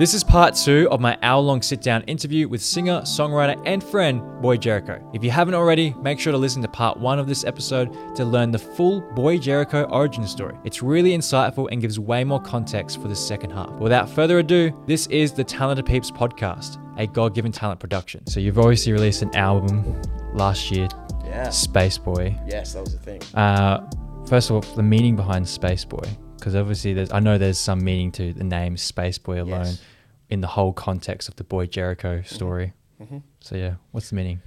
This 0.00 0.14
is 0.14 0.24
part 0.24 0.54
two 0.54 0.88
of 0.90 0.98
my 0.98 1.18
hour 1.20 1.42
long 1.42 1.60
sit 1.60 1.82
down 1.82 2.00
interview 2.04 2.48
with 2.48 2.62
singer, 2.62 3.02
songwriter, 3.02 3.62
and 3.66 3.84
friend 3.84 4.22
Boy 4.40 4.56
Jeriko. 4.56 5.06
If 5.14 5.22
you 5.22 5.30
haven't 5.30 5.52
already, 5.52 5.92
make 6.00 6.18
sure 6.18 6.32
to 6.32 6.38
listen 6.38 6.62
to 6.62 6.68
part 6.68 6.98
one 6.98 7.18
of 7.18 7.26
this 7.26 7.44
episode 7.44 7.94
to 8.16 8.24
learn 8.24 8.50
the 8.50 8.58
full 8.58 9.02
Boy 9.14 9.36
Jeriko 9.36 9.90
origin 9.92 10.26
story. 10.26 10.56
It's 10.64 10.82
really 10.82 11.10
insightful 11.10 11.68
and 11.70 11.82
gives 11.82 12.00
way 12.00 12.24
more 12.24 12.40
context 12.40 13.02
for 13.02 13.08
the 13.08 13.14
second 13.14 13.50
half. 13.50 13.72
Without 13.72 14.08
further 14.08 14.38
ado, 14.38 14.72
this 14.86 15.06
is 15.08 15.32
the 15.32 15.44
Talented 15.44 15.84
Peeps 15.84 16.10
podcast, 16.10 16.78
a 16.98 17.06
God 17.06 17.34
given 17.34 17.52
talent 17.52 17.78
production. 17.78 18.26
So 18.26 18.40
you've 18.40 18.58
obviously 18.58 18.94
released 18.94 19.20
an 19.20 19.36
album 19.36 20.00
last 20.32 20.70
year, 20.70 20.88
Yeah. 21.26 21.50
Space 21.50 21.98
Boy. 21.98 22.38
Yes, 22.48 22.72
that 22.72 22.80
was 22.80 22.96
the 22.96 23.00
thing. 23.00 23.20
Uh, 23.34 23.86
first 24.26 24.48
of 24.48 24.56
all, 24.56 24.62
the 24.76 24.82
meaning 24.82 25.14
behind 25.14 25.46
Space 25.46 25.84
Boy, 25.84 26.08
because 26.36 26.56
obviously 26.56 26.94
there's, 26.94 27.12
I 27.12 27.20
know 27.20 27.36
there's 27.36 27.58
some 27.58 27.84
meaning 27.84 28.10
to 28.12 28.32
the 28.32 28.44
name 28.44 28.78
Space 28.78 29.18
Boy 29.18 29.42
alone 29.42 29.66
Yes. 29.66 29.82
In 30.30 30.40
the 30.40 30.46
whole 30.46 30.72
context 30.72 31.28
of 31.28 31.36
the 31.36 31.44
Boy 31.44 31.66
Jeriko 31.66 32.26
story. 32.26 32.72
Mhm. 33.00 33.22
So 33.40 33.56
yeah, 33.56 33.74
what's 33.90 34.10
the 34.10 34.16
meaning? 34.16 34.40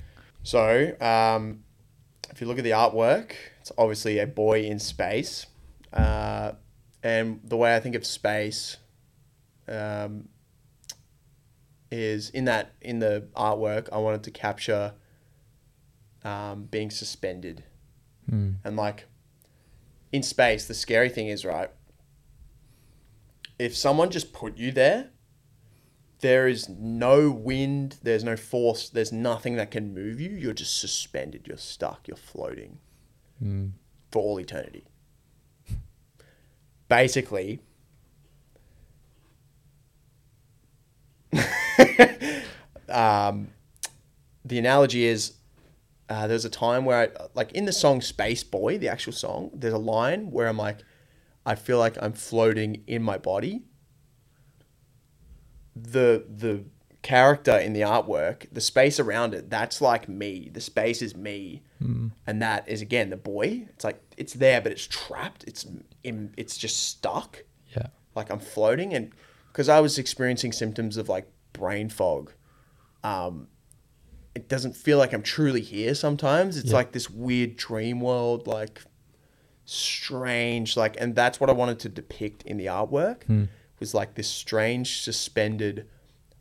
So, 0.44 0.96
um, 1.00 1.64
if 2.32 2.42
you 2.42 2.48
look 2.48 2.58
at 2.58 2.64
the 2.64 2.72
artwork, 2.72 3.34
it's 3.62 3.72
obviously 3.78 4.20
a 4.20 4.28
boy 4.28 4.64
in 4.64 4.80
space. 4.80 5.46
Uh, 5.92 6.54
and 7.04 7.40
the 7.44 7.56
way 7.58 7.76
I 7.76 7.80
think 7.80 7.96
of 7.96 8.06
space 8.06 8.78
um, 9.68 10.30
is 11.92 12.30
in 12.30 12.46
that 12.46 12.74
in 12.82 13.00
the 13.00 13.28
artwork, 13.36 13.90
I 13.92 13.98
wanted 13.98 14.24
to 14.24 14.32
capture 14.32 14.94
um, 16.24 16.64
being 16.66 16.90
suspended. 16.90 17.64
Hmm. 18.30 18.54
And 18.64 18.76
like 18.76 19.06
in 20.12 20.24
space, 20.24 20.68
the 20.68 20.74
scary 20.74 21.10
thing 21.10 21.28
is, 21.28 21.46
right? 21.46 21.70
If 23.60 23.76
someone 23.76 24.10
just 24.10 24.34
put 24.34 24.58
you 24.58 24.72
there, 24.72 25.10
there 26.24 26.48
is 26.48 26.70
no 26.70 27.30
wind, 27.30 27.98
there's 28.02 28.24
no 28.24 28.38
force, 28.38 28.88
there's 28.90 29.12
nothing 29.12 29.58
that 29.58 29.70
can 29.72 29.94
move 29.94 30.22
you. 30.22 30.30
You're 30.32 30.54
just 30.54 30.80
suspended, 30.80 31.48
you're 31.48 31.58
stuck, 31.58 32.08
you're 32.08 32.16
floating 32.18 32.80
Hmm. 33.40 33.68
for 34.10 34.22
all 34.24 34.40
eternity. 34.40 34.86
Basically, 36.88 37.60
um, 42.90 43.50
the 44.46 44.60
analogy 44.60 45.06
is 45.06 45.34
uh, 46.10 46.28
there's 46.28 46.46
a 46.46 46.50
time 46.50 46.86
where, 46.86 47.00
I, 47.02 47.10
like 47.34 47.52
in 47.54 47.66
the 47.66 47.74
song 47.74 48.00
Space 48.02 48.44
Boy, 48.44 48.78
the 48.78 48.88
actual 48.88 49.14
song, 49.14 49.52
there's 49.54 49.74
a 49.74 49.78
line 49.78 50.32
where 50.32 50.48
I'm 50.48 50.58
like, 50.58 50.78
I 51.46 51.56
feel 51.56 51.80
like 51.80 51.98
I'm 52.02 52.14
floating 52.14 52.84
in 52.88 53.04
my 53.04 53.18
body. 53.18 53.64
The 55.76 56.26
the 56.30 56.64
character 57.02 57.58
in 57.58 57.74
the 57.74 57.82
artwork, 57.82 58.46
the 58.52 58.62
space 58.62 59.00
around 59.00 59.34
it, 59.34 59.50
that's 59.50 59.82
like 59.82 60.08
me. 60.08 60.50
The 60.54 60.62
space 60.62 61.02
is 61.02 61.16
me, 61.16 61.64
and 61.80 62.42
that 62.42 62.68
is 62.70 62.82
again 62.82 63.10
the 63.10 63.18
boy. 63.18 63.66
It's 63.70 63.84
like 63.84 64.02
it's 64.18 64.34
there, 64.34 64.62
but 64.62 64.72
it's 64.72 64.88
trapped. 64.88 65.44
It's 65.46 65.66
in, 66.04 66.34
it's 66.38 66.56
just 66.58 66.88
stuck 66.88 67.44
Yeah. 67.76 67.88
like 68.16 68.30
I'm 68.30 68.40
floating 68.40 68.94
and 68.94 69.12
because 69.52 69.68
I 69.70 69.80
was 69.82 69.98
experiencing 69.98 70.52
symptoms 70.52 70.98
of 70.98 71.10
like 71.10 71.28
brain 71.54 71.88
fog 71.90 72.32
um 73.04 73.48
it 74.36 74.48
doesn't 74.50 74.76
feel 74.76 74.98
like 74.98 75.14
I'm 75.14 75.22
truly 75.22 75.62
here 75.62 75.94
sometimes 75.96 76.58
it's 76.58 76.70
Yeah. 76.72 76.76
like 76.78 76.92
this 76.92 77.10
weird 77.10 77.56
dream 77.56 78.00
world 78.02 78.48
like 78.48 78.82
strange 79.66 80.76
like 80.78 80.96
and 81.00 81.16
that's 81.16 81.40
what 81.40 81.50
I 81.50 81.54
wanted 81.54 81.80
to 81.80 81.90
depict 81.90 82.44
in 82.44 82.58
the 82.58 82.66
artwork 82.66 83.24
Hmm. 83.26 83.46
Was 83.80 83.94
like 83.94 84.16
this 84.16 84.28
strange 84.30 85.02
suspended 85.02 85.88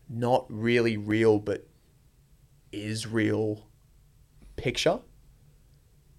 not 0.09 0.45
really 0.49 0.97
real 0.97 1.39
but 1.39 1.67
is 2.71 3.07
real 3.07 3.67
picture 4.57 5.01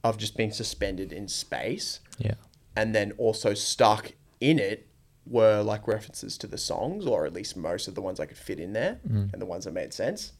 of 0.04 0.18
just 0.18 0.36
being 0.36 0.52
suspended 0.52 1.14
in 1.14 1.28
space 1.28 2.00
Yeah. 2.18 2.36
and 2.76 2.94
then 2.94 3.12
also 3.18 3.54
stuck 3.54 4.14
in 4.40 4.60
it 4.60 4.88
were 5.26 5.62
like 5.62 5.88
references 5.88 6.38
to 6.40 6.48
the 6.48 6.58
songs, 6.58 7.06
or 7.06 7.26
at 7.26 7.32
least 7.32 7.56
most 7.56 7.88
of 7.88 7.96
the 7.96 8.02
ones 8.02 8.20
I 8.20 8.26
could 8.26 8.38
fit 8.38 8.60
in 8.60 8.74
there, 8.74 9.00
and 9.06 9.32
the 9.42 9.46
ones 9.46 9.64
that 9.64 9.72
made 9.72 9.94
sense. 9.94 10.34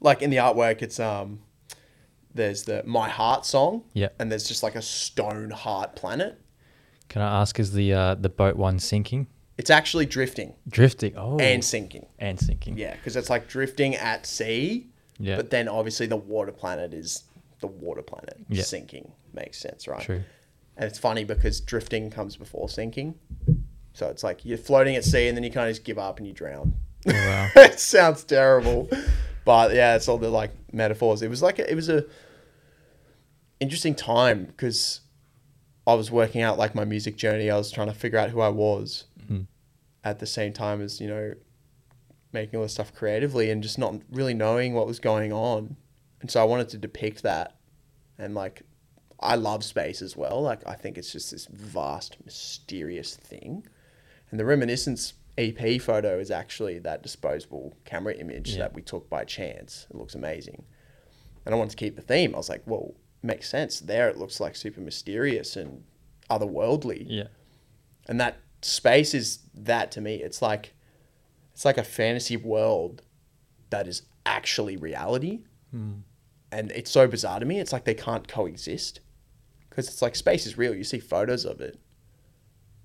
Like 0.00 0.20
in 0.20 0.30
the 0.30 0.38
artwork, 0.38 0.82
it's 0.82 0.98
um, 0.98 1.42
there's 2.34 2.64
the 2.64 2.82
My 2.84 3.08
Heart 3.08 3.46
song, 3.46 3.84
Yeah. 3.92 4.08
and 4.18 4.32
there's 4.32 4.48
just 4.48 4.64
like 4.64 4.74
a 4.74 4.82
stone 4.82 5.50
heart 5.50 5.94
planet. 5.94 6.40
Can 7.08 7.22
I 7.22 7.40
ask, 7.40 7.60
is 7.60 7.72
the 7.72 7.92
uh, 7.92 8.14
the 8.16 8.28
boat 8.28 8.56
one 8.56 8.80
sinking, 8.80 9.28
It's 9.62 9.70
actually 9.70 10.06
drifting 10.06 10.54
drifting? 10.68 11.14
Oh, 11.16 11.38
and 11.38 11.64
sinking. 11.64 12.06
and 12.18 12.36
sinking. 12.40 12.76
Yeah, 12.76 12.94
because 12.96 13.14
it's 13.14 13.30
like 13.30 13.46
drifting 13.46 13.94
at 13.94 14.26
sea, 14.26 14.88
Yeah. 15.20 15.36
but 15.36 15.50
then 15.50 15.68
obviously 15.68 16.06
the 16.06 16.16
water 16.16 16.50
planet 16.50 16.92
is 16.92 17.22
the 17.60 17.68
water 17.68 18.02
planet. 18.02 18.36
Yeah. 18.48 18.64
Sinking 18.64 19.12
makes 19.32 19.58
sense, 19.58 19.86
right? 19.86 20.02
True. 20.02 20.22
And 20.76 20.88
it's 20.88 20.98
funny 20.98 21.22
because 21.22 21.60
drifting 21.60 22.10
comes 22.10 22.36
before 22.36 22.68
sinking. 22.68 23.14
So 23.92 24.08
it's 24.08 24.24
like 24.24 24.44
you're 24.44 24.58
floating 24.58 24.96
at 24.96 25.04
sea 25.04 25.28
and 25.28 25.36
then 25.36 25.44
you 25.44 25.50
kind 25.52 25.68
of 25.68 25.76
just 25.76 25.84
give 25.84 25.96
up 25.98 26.18
and 26.18 26.26
you 26.26 26.32
drown. 26.32 26.74
Oh, 27.06 27.12
wow. 27.12 27.50
it 27.62 27.78
sounds 27.78 28.24
terrible. 28.24 28.90
But 29.44 29.74
yeah, 29.74 29.94
it's 29.94 30.08
all 30.08 30.18
the 30.18 30.28
like 30.28 30.50
metaphors. 30.72 31.22
It 31.22 31.30
was 31.30 31.40
like 31.40 31.60
a, 31.60 31.70
it 31.70 31.76
was 31.76 31.88
a 31.88 32.04
interesting 33.60 33.94
time 33.94 34.46
because 34.46 35.00
I 35.86 35.94
was 35.94 36.10
working 36.10 36.42
out 36.42 36.58
like 36.58 36.74
my 36.74 36.84
music 36.84 37.16
journey. 37.16 37.50
I 37.50 37.56
was 37.56 37.70
trying 37.70 37.88
to 37.88 37.94
figure 37.94 38.18
out 38.18 38.30
who 38.30 38.40
I 38.40 38.48
was. 38.48 39.04
At 40.04 40.18
the 40.18 40.26
same 40.26 40.52
time 40.52 40.80
as, 40.82 41.00
you 41.00 41.08
know, 41.08 41.34
making 42.32 42.56
all 42.56 42.62
this 42.62 42.72
stuff 42.72 42.94
creatively 42.94 43.50
and 43.50 43.62
just 43.62 43.78
not 43.78 43.94
really 44.10 44.34
knowing 44.34 44.74
what 44.74 44.86
was 44.86 44.98
going 44.98 45.32
on. 45.32 45.76
And 46.20 46.30
so 46.30 46.40
I 46.40 46.44
wanted 46.44 46.68
to 46.70 46.78
depict 46.78 47.22
that. 47.22 47.56
And 48.18 48.34
like 48.34 48.62
I 49.20 49.36
love 49.36 49.62
space 49.64 50.02
as 50.02 50.16
well. 50.16 50.40
Like 50.42 50.66
I 50.66 50.74
think 50.74 50.96
it's 50.98 51.12
just 51.12 51.30
this 51.30 51.46
vast, 51.46 52.16
mysterious 52.24 53.16
thing. 53.16 53.66
And 54.30 54.40
the 54.40 54.44
reminiscence 54.44 55.14
EP 55.38 55.80
photo 55.80 56.18
is 56.18 56.30
actually 56.30 56.78
that 56.80 57.02
disposable 57.02 57.74
camera 57.84 58.14
image 58.14 58.52
Yeah. 58.52 58.58
that 58.60 58.74
we 58.74 58.82
took 58.82 59.08
by 59.10 59.24
chance. 59.24 59.86
It 59.90 59.96
looks 59.96 60.14
amazing. 60.14 60.64
And 61.44 61.54
I 61.54 61.58
wanted 61.58 61.70
to 61.70 61.76
keep 61.76 61.96
the 61.96 62.02
theme. 62.02 62.34
I 62.34 62.38
was 62.38 62.48
like, 62.48 62.62
well, 62.66 62.94
makes 63.22 63.48
sense. 63.48 63.80
There 63.80 64.08
it 64.08 64.16
looks 64.16 64.40
like 64.40 64.56
super 64.56 64.80
mysterious 64.80 65.56
and 65.56 65.84
otherworldly. 66.30 67.04
Yeah. 67.08 67.28
And 68.08 68.20
that 68.20 68.38
space 68.62 69.14
is 69.14 69.40
that 69.54 69.90
to 69.92 70.00
me. 70.00 70.16
It's 70.16 70.40
like 70.42 70.74
it's 71.52 71.64
like 71.64 71.78
a 71.78 71.84
fantasy 71.84 72.36
world 72.36 73.02
that 73.70 73.86
is 73.86 74.02
actually 74.24 74.76
reality. 74.76 75.40
Hmm. 75.70 75.92
And 76.50 76.70
it's 76.72 76.90
so 76.90 77.06
bizarre 77.06 77.40
to 77.40 77.46
me. 77.46 77.60
It's 77.60 77.72
like 77.72 77.84
they 77.84 77.94
can't 77.94 78.28
coexist. 78.28 79.00
Because 79.68 79.88
it's 79.88 80.02
like 80.02 80.14
space 80.14 80.46
is 80.46 80.58
real. 80.58 80.74
You 80.74 80.84
see 80.84 81.00
photos 81.00 81.46
of 81.46 81.60
it 81.62 81.80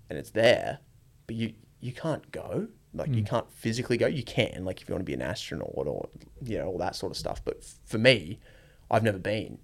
and 0.09 0.17
it's 0.17 0.31
there, 0.31 0.79
but 1.25 1.35
you 1.35 1.53
you 1.79 1.91
can't 1.91 2.31
go. 2.31 2.67
Like 2.93 3.13
you 3.13 3.23
can't 3.23 3.51
physically 3.51 3.97
go. 3.97 4.07
You 4.07 4.23
can, 4.23 4.65
like 4.65 4.81
if 4.81 4.89
you 4.89 4.95
want 4.95 5.01
to 5.01 5.05
be 5.05 5.13
an 5.13 5.21
astronaut 5.21 5.71
or 5.75 6.09
you 6.43 6.57
know, 6.57 6.65
all 6.65 6.77
that 6.79 6.95
sort 6.95 7.11
of 7.11 7.17
stuff. 7.17 7.43
But 7.45 7.57
f- 7.61 7.75
for 7.85 7.99
me, 7.99 8.39
I've 8.89 9.03
never 9.03 9.19
been. 9.19 9.59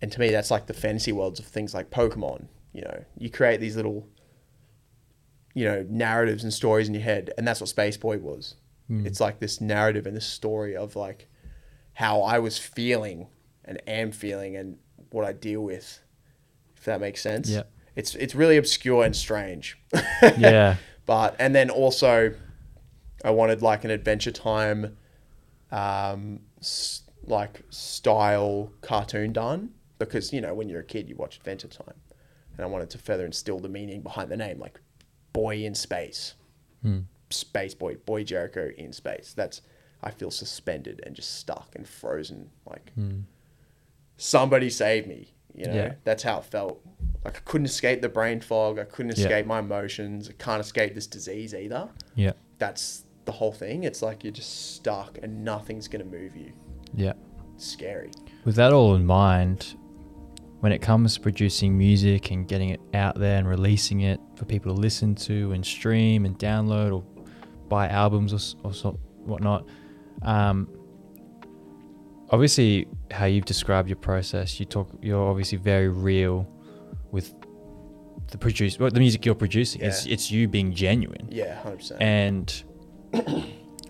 And 0.00 0.10
to 0.12 0.20
me 0.20 0.30
that's 0.30 0.50
like 0.50 0.66
the 0.66 0.72
fantasy 0.72 1.12
worlds 1.12 1.40
of 1.40 1.46
things 1.46 1.74
like 1.74 1.90
Pokemon. 1.90 2.46
You 2.72 2.82
know, 2.82 3.04
you 3.18 3.28
create 3.28 3.60
these 3.60 3.76
little 3.76 4.08
you 5.54 5.64
know, 5.64 5.84
narratives 5.88 6.44
and 6.44 6.52
stories 6.52 6.88
in 6.88 6.94
your 6.94 7.02
head, 7.02 7.32
and 7.36 7.46
that's 7.46 7.60
what 7.60 7.68
Space 7.68 7.96
Boy 7.96 8.18
was. 8.18 8.54
It's 8.92 9.20
like 9.20 9.38
this 9.38 9.60
narrative 9.60 10.04
and 10.04 10.16
this 10.16 10.26
story 10.26 10.74
of 10.74 10.96
like 10.96 11.28
how 11.92 12.22
I 12.22 12.40
was 12.40 12.58
feeling 12.58 13.28
and 13.64 13.80
am 13.86 14.10
feeling 14.10 14.56
and 14.56 14.78
what 15.10 15.24
I 15.24 15.32
deal 15.32 15.60
with. 15.60 16.00
If 16.76 16.86
that 16.86 17.00
makes 17.00 17.20
sense. 17.22 17.48
Yeah. 17.48 17.62
It's 17.94 18.16
it's 18.16 18.34
really 18.34 18.56
obscure 18.56 19.04
and 19.04 19.14
strange. 19.14 19.78
Yeah. 20.36 20.74
but 21.06 21.36
and 21.38 21.54
then 21.54 21.70
also, 21.70 22.34
I 23.24 23.30
wanted 23.30 23.62
like 23.62 23.84
an 23.84 23.90
Adventure 23.92 24.32
Time, 24.32 24.96
um, 25.70 26.40
s- 26.58 27.02
like 27.24 27.62
style 27.70 28.72
cartoon 28.80 29.32
done 29.32 29.70
because 30.00 30.32
you 30.32 30.40
know 30.40 30.54
when 30.54 30.68
you're 30.68 30.80
a 30.80 30.84
kid 30.84 31.08
you 31.08 31.14
watch 31.16 31.36
Adventure 31.36 31.68
Time, 31.68 31.94
and 32.56 32.64
I 32.64 32.66
wanted 32.66 32.90
to 32.90 32.98
further 32.98 33.24
instill 33.24 33.60
the 33.60 33.68
meaning 33.68 34.00
behind 34.02 34.30
the 34.30 34.36
name 34.36 34.58
like 34.58 34.80
boy 35.32 35.64
in 35.64 35.74
space, 35.74 36.34
Hmm. 36.82 37.00
space 37.30 37.74
boy, 37.74 37.96
boy 37.96 38.24
Jeriko 38.24 38.74
in 38.74 38.92
space. 38.92 39.32
That's 39.34 39.62
I 40.02 40.10
feel 40.10 40.30
suspended 40.30 41.00
and 41.04 41.14
just 41.14 41.34
stuck 41.36 41.72
and 41.74 41.86
frozen 41.86 42.50
like 42.66 42.90
Hmm. 42.94 43.20
somebody 44.16 44.70
save 44.70 45.06
me. 45.06 45.34
You 45.54 45.66
know, 45.66 45.74
Yeah. 45.74 45.94
that's 46.04 46.22
how 46.22 46.38
it 46.38 46.44
felt. 46.44 46.80
Like 47.24 47.36
I 47.36 47.40
couldn't 47.40 47.66
escape 47.66 48.00
the 48.02 48.08
brain 48.08 48.40
fog. 48.40 48.78
I 48.78 48.84
couldn't 48.84 49.16
Yeah. 49.18 49.24
escape 49.24 49.46
my 49.46 49.58
emotions. 49.58 50.28
I 50.28 50.32
can't 50.32 50.60
escape 50.60 50.94
this 50.94 51.06
disease 51.06 51.54
either. 51.54 51.90
Yeah. 52.14 52.32
That's 52.58 53.04
the 53.24 53.32
whole 53.32 53.52
thing. 53.52 53.84
It's 53.84 54.00
like 54.00 54.24
you're 54.24 54.32
just 54.32 54.74
stuck 54.74 55.18
and 55.22 55.44
nothing's 55.44 55.88
gonna 55.88 56.04
move 56.04 56.36
you. 56.36 56.52
Yeah. 56.94 57.12
It's 57.56 57.66
scary. 57.66 58.10
With 58.44 58.54
that 58.56 58.72
all 58.72 58.94
in 58.94 59.04
mind, 59.04 59.74
when 60.60 60.72
it 60.72 60.80
comes 60.82 61.14
to 61.14 61.20
producing 61.20 61.76
music 61.76 62.30
and 62.30 62.46
getting 62.46 62.68
it 62.70 62.80
out 62.94 63.18
there 63.18 63.38
and 63.38 63.48
releasing 63.48 64.00
it 64.02 64.20
for 64.36 64.44
people 64.44 64.74
to 64.74 64.80
listen 64.80 65.14
to 65.14 65.52
and 65.52 65.64
stream 65.64 66.24
and 66.26 66.38
download 66.38 66.92
or 66.94 67.02
buy 67.68 67.88
albums 67.88 68.32
or, 68.32 68.68
or 68.68 68.72
so, 68.74 68.92
whatnot. 69.24 69.66
Um, 70.22 70.68
obviously, 72.30 72.86
how 73.10 73.24
you've 73.26 73.44
described 73.46 73.88
your 73.88 73.96
process, 73.96 74.60
you 74.60 74.66
talk. 74.66 74.88
You're 75.02 75.28
obviously 75.30 75.58
very 75.58 75.88
real 75.88 76.46
with 77.10 77.34
the 78.30 78.38
produce, 78.38 78.78
well, 78.78 78.90
the 78.90 79.00
music 79.00 79.24
you're 79.26 79.34
producing. 79.34 79.80
It's 79.82 80.06
Yeah. 80.06 80.12
it's 80.12 80.30
you 80.30 80.46
being 80.46 80.72
genuine. 80.74 81.26
Yeah, 81.30 81.54
hundred 81.60 81.78
percent. 81.78 82.02
And 82.02 82.62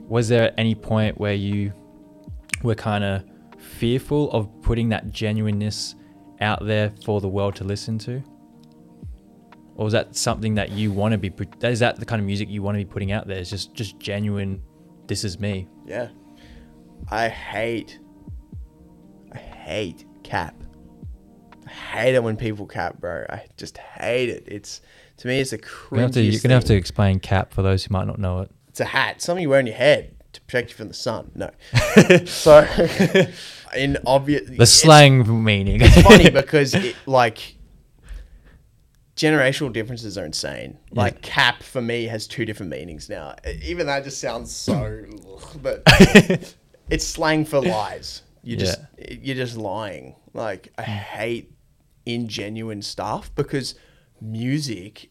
was 0.08 0.28
there 0.28 0.52
any 0.56 0.74
point 0.74 1.18
where 1.18 1.34
you 1.34 1.72
were 2.62 2.74
kind 2.74 3.04
of 3.04 3.24
fearful 3.58 4.30
of 4.32 4.48
putting 4.62 4.88
that 4.90 5.10
genuineness 5.10 5.94
out 6.40 6.64
there 6.64 6.92
for 7.04 7.20
the 7.20 7.28
world 7.28 7.56
to 7.56 7.64
listen 7.64 7.98
to? 8.00 8.22
Or 9.76 9.86
is 9.86 9.92
that 9.92 10.14
something 10.14 10.54
that 10.56 10.70
you 10.72 10.92
want 10.92 11.12
to 11.12 11.18
be? 11.18 11.32
Is 11.62 11.80
that 11.80 11.96
the 11.96 12.04
kind 12.04 12.20
of 12.20 12.26
music 12.26 12.48
you 12.50 12.62
want 12.62 12.76
to 12.78 12.84
be 12.84 12.90
putting 12.90 13.12
out 13.12 13.26
there? 13.26 13.38
It's 13.38 13.50
just 13.50 13.74
just 13.74 13.98
genuine. 13.98 14.62
This 15.06 15.24
is 15.24 15.38
me. 15.40 15.68
Yeah. 15.86 16.08
I 17.10 17.28
hate, 17.28 17.98
I 19.32 19.38
hate 19.38 20.04
cap. 20.22 20.54
I 21.66 21.70
hate 21.70 22.14
it 22.14 22.22
when 22.22 22.36
people 22.36 22.66
cap, 22.66 22.98
bro. 23.00 23.24
I 23.28 23.46
just 23.56 23.78
hate 23.78 24.28
it. 24.28 24.44
It's 24.46 24.82
to 25.18 25.28
me, 25.28 25.40
it's 25.40 25.52
a 25.52 25.56
You're 25.56 26.08
to, 26.08 26.20
cringy. 26.20 26.30
you're 26.30 26.40
gonna 26.40 26.54
have 26.54 26.64
to 26.66 26.74
explain 26.74 27.18
cap 27.20 27.52
for 27.52 27.62
those 27.62 27.84
who 27.84 27.92
might 27.92 28.06
not 28.06 28.18
know 28.18 28.40
it. 28.40 28.50
It's 28.68 28.80
a 28.80 28.84
hat, 28.84 29.22
something 29.22 29.42
you 29.42 29.48
wear 29.48 29.58
on 29.58 29.66
your 29.66 29.76
head 29.76 30.14
to 30.32 30.40
protect 30.42 30.70
you 30.70 30.76
from 30.76 30.88
the 30.88 30.94
sun. 30.94 31.30
No. 31.34 31.50
so, 32.26 32.66
in 33.76 33.98
obvious, 34.06 34.48
The 34.48 34.66
slang 34.66 35.44
meaning. 35.44 35.80
It's 35.80 36.02
funny 36.02 36.30
because 36.42 36.74
it 36.74 36.96
like 37.06 37.56
generational 39.16 39.72
differences 39.72 40.16
are 40.16 40.24
insane. 40.24 40.78
Like 40.92 41.22
cap 41.22 41.62
for 41.62 41.82
me 41.82 42.04
has 42.04 42.26
two 42.26 42.44
different 42.44 42.70
meanings 42.70 43.08
now. 43.08 43.36
Even 43.62 43.86
that 43.86 44.04
just 44.04 44.20
sounds 44.20 44.54
so, 44.54 45.04
but 45.62 45.82
it's 46.90 47.06
slang 47.06 47.44
for 47.44 47.60
lies. 47.60 48.22
You 48.42 48.56
just 48.56 48.80
you're 48.98 49.36
just 49.36 49.56
lying. 49.56 50.16
Like 50.32 50.72
I 50.78 50.82
hate 50.82 51.52
ingenuine 52.06 52.82
stuff 52.82 53.34
because 53.34 53.74
music 54.20 55.10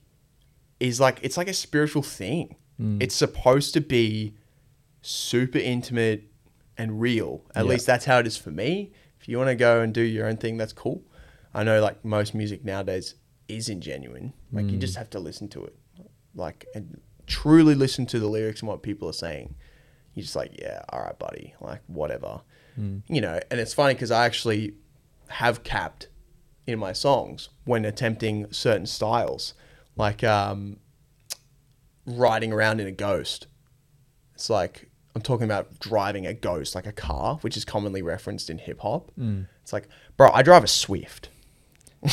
is 0.80 1.00
like 1.00 1.20
it's 1.22 1.38
like 1.38 1.48
a 1.48 1.54
spiritual 1.54 2.02
thing. 2.02 2.56
Mm. 2.82 3.02
It's 3.04 3.16
supposed 3.16 3.74
to 3.74 3.82
be 3.82 4.36
super 5.02 5.60
intimate 5.60 6.29
and 6.80 7.00
real. 7.00 7.44
At 7.54 7.66
Yeah. 7.66 7.72
least 7.72 7.86
that's 7.86 8.06
how 8.06 8.18
it 8.20 8.26
is 8.26 8.38
for 8.38 8.50
me. 8.50 8.92
If 9.20 9.28
you 9.28 9.38
want 9.38 9.50
to 9.50 9.56
go 9.56 9.82
and 9.82 9.94
do 9.94 10.02
your 10.02 10.26
own 10.26 10.38
thing, 10.38 10.58
that's 10.58 10.74
cool. 10.74 11.04
I 11.54 11.64
know 11.64 11.82
like 11.82 12.04
most 12.04 12.34
music 12.34 12.64
nowadays 12.66 13.16
isn't 13.48 13.82
genuine. 13.82 14.34
Like 14.52 14.66
you 14.72 14.78
just 14.78 14.96
have 14.96 15.10
to 15.12 15.20
listen 15.20 15.48
to 15.50 15.66
it. 15.66 15.76
Like 16.34 16.66
and 16.74 17.02
truly 17.28 17.76
listen 17.76 18.06
to 18.08 18.20
the 18.20 18.28
lyrics 18.28 18.62
and 18.62 18.70
what 18.70 18.82
people 18.82 19.08
are 19.10 19.14
saying. 19.14 19.56
You're 20.16 20.24
just 20.24 20.36
like, 20.36 20.60
yeah, 20.60 20.82
all 20.90 21.02
right, 21.02 21.18
buddy. 21.20 21.54
Like 21.62 21.82
whatever. 21.88 22.42
You 22.78 23.20
know, 23.20 23.38
and 23.52 23.60
it's 23.60 23.74
funny 23.74 23.94
because 23.94 24.10
I 24.10 24.26
actually 24.26 24.74
have 25.28 25.64
capped 25.64 26.08
in 26.66 26.80
my 26.80 26.94
songs 26.94 27.50
when 27.66 27.84
attempting 27.84 28.50
certain 28.54 28.86
styles. 28.86 29.54
Like 29.98 30.24
um 30.24 30.78
riding 32.06 32.54
around 32.54 32.80
in 32.80 32.88
a 32.88 32.92
ghost. 32.92 33.48
It's 34.36 34.50
like 34.50 34.89
I'm 35.20 35.24
talking 35.24 35.44
about 35.44 35.80
driving 35.82 36.26
a 36.26 36.34
ghost, 36.34 36.76
like 36.76 36.88
a 36.88 36.94
car, 36.94 37.40
which 37.42 37.58
is 37.58 37.66
commonly 37.66 38.02
referenced 38.02 38.50
in 38.50 38.58
hip 38.58 38.80
hop. 38.80 39.12
Mm. 39.20 39.48
It's 39.62 39.74
like, 39.74 39.90
bro, 40.16 40.30
I 40.32 40.44
drive 40.44 40.64
a 40.64 40.68
Swift. 40.68 41.28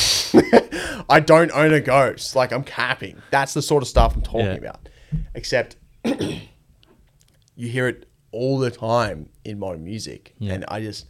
I 1.09 1.21
don't 1.25 1.49
own 1.53 1.73
a 1.73 1.79
ghost. 1.79 2.35
Like 2.35 2.51
I'm 2.51 2.65
capping. 2.65 3.21
That's 3.31 3.53
the 3.53 3.61
sort 3.61 3.81
of 3.81 3.87
stuff 3.87 4.13
I'm 4.13 4.21
talking 4.23 4.45
Yeah. 4.45 4.53
about. 4.55 4.89
Except 5.33 5.77
you 6.03 7.69
hear 7.69 7.87
it 7.87 8.09
all 8.33 8.57
the 8.59 8.71
time 8.71 9.29
in 9.45 9.57
modern 9.57 9.85
music, 9.85 10.33
Yeah. 10.37 10.55
and 10.55 10.65
I 10.67 10.81
just 10.81 11.05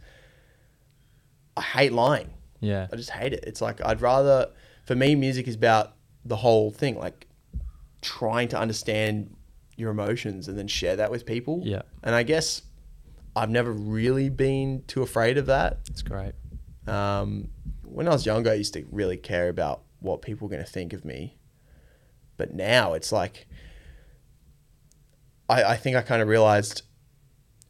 I 1.56 1.62
hate 1.62 1.92
lying. 1.92 2.30
yeah. 2.60 2.86
I 2.92 2.96
just 2.96 3.10
hate 3.10 3.32
it. 3.32 3.42
It's 3.44 3.60
like 3.60 3.84
I'd 3.84 4.00
rather 4.00 4.50
for 4.84 4.94
me 4.94 5.16
music 5.16 5.48
is 5.48 5.56
about 5.56 5.94
the 6.24 6.36
whole 6.36 6.70
thing, 6.70 6.96
like 6.96 7.26
trying 8.02 8.46
to 8.50 8.58
understand 8.58 9.34
your 9.78 9.90
emotions 9.90 10.48
and 10.48 10.58
then 10.58 10.68
share 10.68 10.96
that 10.96 11.10
with 11.10 11.24
people. 11.24 11.62
Yeah. 11.64 11.82
And 12.02 12.14
I 12.14 12.22
guess 12.22 12.62
I've 13.36 13.50
never 13.50 13.72
really 13.72 14.28
been 14.28 14.82
too 14.86 15.02
afraid 15.02 15.38
of 15.38 15.46
that. 15.46 15.78
It's 15.88 16.02
great. 16.02 16.32
Um, 16.86 17.48
when 17.84 18.08
I 18.08 18.10
was 18.10 18.26
younger, 18.26 18.50
I 18.50 18.54
used 18.54 18.74
to 18.74 18.84
really 18.90 19.16
care 19.16 19.48
about 19.48 19.82
what 20.00 20.22
people 20.22 20.48
were 20.48 20.54
going 20.54 20.64
to 20.64 20.70
think 20.70 20.92
of 20.92 21.04
me. 21.04 21.36
But 22.36 22.54
now 22.54 22.94
it's 22.94 23.12
like, 23.12 23.46
I, 25.48 25.64
I 25.64 25.76
think 25.76 25.96
I 25.96 26.02
kind 26.02 26.22
of 26.22 26.28
realized 26.28 26.82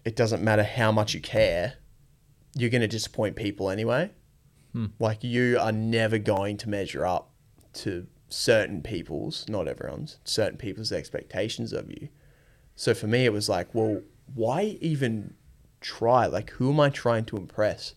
it 0.05 0.17
doesn't 0.17 0.43
matter 0.43 0.63
how 0.63 0.93
much 0.93 1.15
you 1.15 1.21
care, 1.21 1.75
you're 2.55 2.71
going 2.71 2.83
to 2.83 2.89
disappoint 2.89 3.37
people 3.37 3.71
anyway. 3.71 4.11
Like, 4.99 5.25
you 5.25 5.59
are 5.61 5.73
never 5.73 6.19
going 6.19 6.57
to 6.59 6.69
measure 6.69 7.07
up 7.07 7.31
to 7.75 8.07
certain 8.29 8.83
people's, 8.83 9.47
not 9.49 9.69
everyone's, 9.69 10.19
certain 10.25 10.59
people's 10.59 10.93
expectations 10.93 11.73
of 11.73 11.91
you. 11.91 12.09
So 12.77 12.95
for 12.95 13.07
me, 13.07 13.25
it 13.25 13.33
was 13.33 13.49
like, 13.49 13.75
well, 13.75 14.03
why 14.35 14.79
even 14.81 15.35
try? 15.81 16.27
Like, 16.27 16.51
who 16.51 16.71
am 16.71 16.81
I 16.81 16.91
trying 16.91 17.25
to 17.27 17.37
impress? 17.37 17.95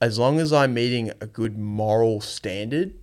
as 0.00 0.18
long 0.18 0.38
as 0.38 0.52
I'm 0.52 0.74
meeting 0.74 1.10
a 1.20 1.26
good 1.26 1.56
moral 1.58 2.20
standard 2.20 2.94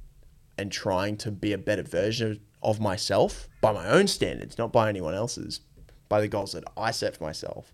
and 0.58 0.72
trying 0.72 1.18
to 1.18 1.32
be 1.32 1.52
a 1.54 1.58
better 1.58 1.84
version 1.84 2.42
of 2.62 2.80
myself 2.80 3.50
by 3.62 3.72
my 3.72 3.88
own 3.88 4.08
standards, 4.08 4.58
not 4.58 4.72
by 4.72 4.90
anyone 4.90 5.16
else's, 5.16 5.62
by 6.08 6.22
the 6.22 6.28
goals 6.28 6.52
that 6.52 6.64
I 6.78 6.92
set 6.92 7.18
for 7.18 7.24
myself, 7.24 7.74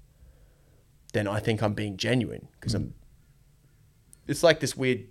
then 1.14 1.28
I 1.28 1.40
think 1.40 1.62
I'm 1.62 1.74
being 1.74 1.98
genuine 1.98 2.48
because 2.54 2.74
I'm. 2.74 2.94
It's 4.28 4.44
like 4.44 4.60
this 4.60 4.78
weird 4.78 5.08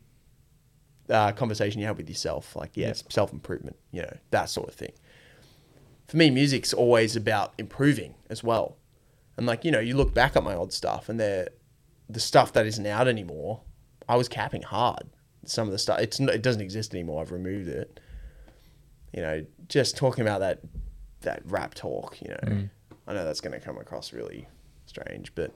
uh, 1.10 1.32
conversation 1.32 1.80
you 1.80 1.86
have 1.86 1.96
with 1.96 2.08
yourself, 2.08 2.54
like 2.56 2.70
yeah, 2.74 2.92
self 3.08 3.32
improvement, 3.32 3.76
you 3.92 4.02
know, 4.02 4.16
that 4.30 4.48
sort 4.48 4.68
of 4.68 4.74
thing. 4.74 4.92
For 6.06 6.16
me, 6.16 6.30
music's 6.30 6.72
always 6.72 7.16
about 7.16 7.52
improving 7.58 8.14
as 8.30 8.42
well, 8.42 8.76
and 9.36 9.46
like 9.46 9.64
you 9.64 9.70
know, 9.70 9.80
you 9.80 9.96
look 9.96 10.14
back 10.14 10.36
at 10.36 10.42
my 10.42 10.54
old 10.54 10.72
stuff 10.72 11.08
and 11.08 11.18
they're 11.18 11.48
the 12.08 12.20
stuff 12.20 12.52
that 12.54 12.66
isn't 12.66 12.86
out 12.86 13.08
anymore. 13.08 13.60
I 14.08 14.16
was 14.16 14.28
capping 14.28 14.62
hard. 14.62 15.04
Some 15.44 15.66
of 15.68 15.72
the 15.72 15.78
stuff 15.78 15.98
it's 16.00 16.18
it 16.20 16.42
doesn't 16.42 16.62
exist 16.62 16.94
anymore. 16.94 17.20
I've 17.22 17.32
removed 17.32 17.68
it. 17.68 18.00
You 19.14 19.22
know, 19.22 19.46
just 19.68 19.96
talking 19.96 20.22
about 20.22 20.40
that 20.40 20.60
that 21.22 21.42
rap 21.44 21.74
talk. 21.74 22.20
You 22.20 22.28
know, 22.30 22.38
I 23.06 23.14
know 23.14 23.24
that's 23.24 23.40
going 23.40 23.58
to 23.58 23.64
come 23.64 23.78
across 23.78 24.12
really 24.12 24.48
strange, 24.86 25.34
but 25.34 25.54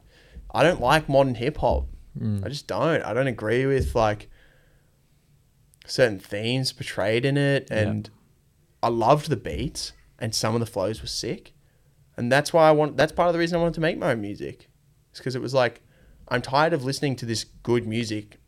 I 0.54 0.62
don't 0.62 0.80
like 0.80 1.08
modern 1.08 1.34
hip 1.34 1.58
hop. 1.58 1.86
I 2.44 2.48
just 2.48 2.66
don't. 2.66 3.02
I 3.02 3.14
don't 3.14 3.26
agree 3.26 3.64
with 3.66 3.94
like 3.94 4.28
certain 5.86 6.18
themes 6.18 6.72
portrayed 6.72 7.24
in 7.24 7.36
it, 7.36 7.68
and 7.70 8.08
I 8.82 8.88
loved 8.88 9.28
the 9.28 9.36
beats, 9.36 9.92
and 10.18 10.34
some 10.34 10.54
of 10.54 10.60
the 10.60 10.66
flows 10.66 11.00
were 11.00 11.08
sick, 11.08 11.52
and 12.16 12.30
that's 12.30 12.52
why 12.52 12.68
I 12.68 12.72
want. 12.72 12.96
That's 12.96 13.12
part 13.12 13.28
of 13.28 13.32
the 13.32 13.38
reason 13.38 13.56
I 13.56 13.60
wanted 13.60 13.74
to 13.74 13.80
make 13.80 13.98
my 13.98 14.12
own 14.12 14.20
music, 14.20 14.68
it's 15.10 15.18
because 15.20 15.34
it 15.36 15.42
was 15.42 15.54
like 15.54 15.82
I'm 16.28 16.42
tired 16.42 16.72
of 16.72 16.84
listening 16.84 17.16
to 17.16 17.26
this 17.26 17.44
good 17.62 17.86
music 17.86 18.38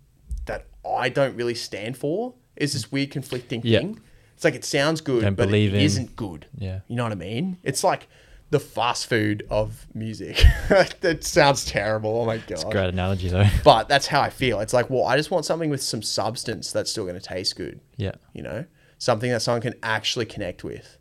that 0.46 0.66
I 0.88 1.08
don't 1.08 1.36
really 1.36 1.54
stand 1.54 1.96
for. 1.96 2.34
It's 2.56 2.72
this 2.72 2.90
weird 2.92 3.10
conflicting 3.10 3.60
Yeah. 3.64 3.80
thing. 3.80 4.00
It's 4.34 4.44
like 4.44 4.54
it 4.54 4.64
sounds 4.64 5.00
good, 5.00 5.22
Don't 5.22 5.34
but 5.34 5.46
believe 5.48 5.74
it 5.74 5.78
in- 5.78 5.82
isn't 5.82 6.16
good. 6.16 6.46
Yeah. 6.56 6.80
You 6.88 6.96
know 6.96 7.02
what 7.04 7.12
I 7.12 7.16
mean? 7.16 7.58
It's 7.62 7.82
like 7.84 8.08
the 8.50 8.60
fast 8.60 9.06
food 9.06 9.46
of 9.50 9.86
music. 9.94 10.36
that 11.00 11.24
sounds 11.24 11.64
terrible. 11.64 12.18
Oh 12.18 12.26
my 12.26 12.38
god. 12.38 12.50
It's 12.50 12.64
a 12.64 12.70
great 12.70 12.88
analogy 12.88 13.28
though. 13.28 13.46
But 13.64 13.88
that's 13.88 14.06
how 14.06 14.20
I 14.20 14.30
feel. 14.30 14.60
It's 14.60 14.72
like, 14.72 14.90
well, 14.90 15.04
I 15.04 15.16
just 15.16 15.30
want 15.30 15.44
something 15.44 15.70
with 15.70 15.82
some 15.82 16.02
substance 16.02 16.72
that's 16.72 16.90
still 16.90 17.04
going 17.04 17.18
to 17.18 17.26
taste 17.26 17.56
good. 17.56 17.80
yeah. 17.96 18.12
You 18.32 18.42
know, 18.42 18.64
something 18.98 19.30
that 19.30 19.40
someone 19.40 19.62
can 19.62 19.74
actually 19.82 20.26
connect 20.26 20.62
with 20.64 20.98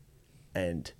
and 0.55 0.91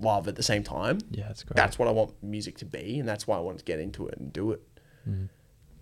love 0.00 0.28
at 0.28 0.36
the 0.36 0.42
same 0.42 0.62
time. 0.62 0.98
Yeah, 1.10 1.28
that's 1.28 1.42
great. 1.42 1.56
That's 1.56 1.78
what 1.78 1.88
I 1.88 1.90
want 1.90 2.14
music 2.22 2.58
to 2.58 2.64
be, 2.64 2.98
and 2.98 3.08
that's 3.08 3.26
why 3.26 3.36
I 3.36 3.40
wanted 3.40 3.58
to 3.58 3.64
get 3.64 3.80
into 3.80 4.06
it 4.06 4.18
and 4.18 4.32
do 4.32 4.52
it. 4.52 4.62
Mm-hmm. 5.08 5.26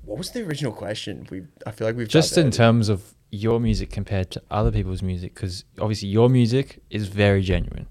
What 0.04 0.18
was 0.18 0.30
the 0.32 0.44
original 0.44 0.72
question? 0.72 1.26
We, 1.30 1.42
I 1.66 1.70
feel 1.70 1.87
like 1.87 1.96
we've 1.96 2.08
just 2.08 2.37
in 2.37 2.50
terms 2.50 2.88
of 2.88 3.14
your 3.30 3.61
music 3.61 3.90
compared 3.90 4.30
to 4.30 4.42
other 4.50 4.70
people's 4.70 5.02
music 5.02 5.34
because 5.34 5.64
obviously 5.78 6.08
your 6.08 6.28
music 6.28 6.82
is 6.90 7.08
very 7.08 7.40
genuine 7.40 7.87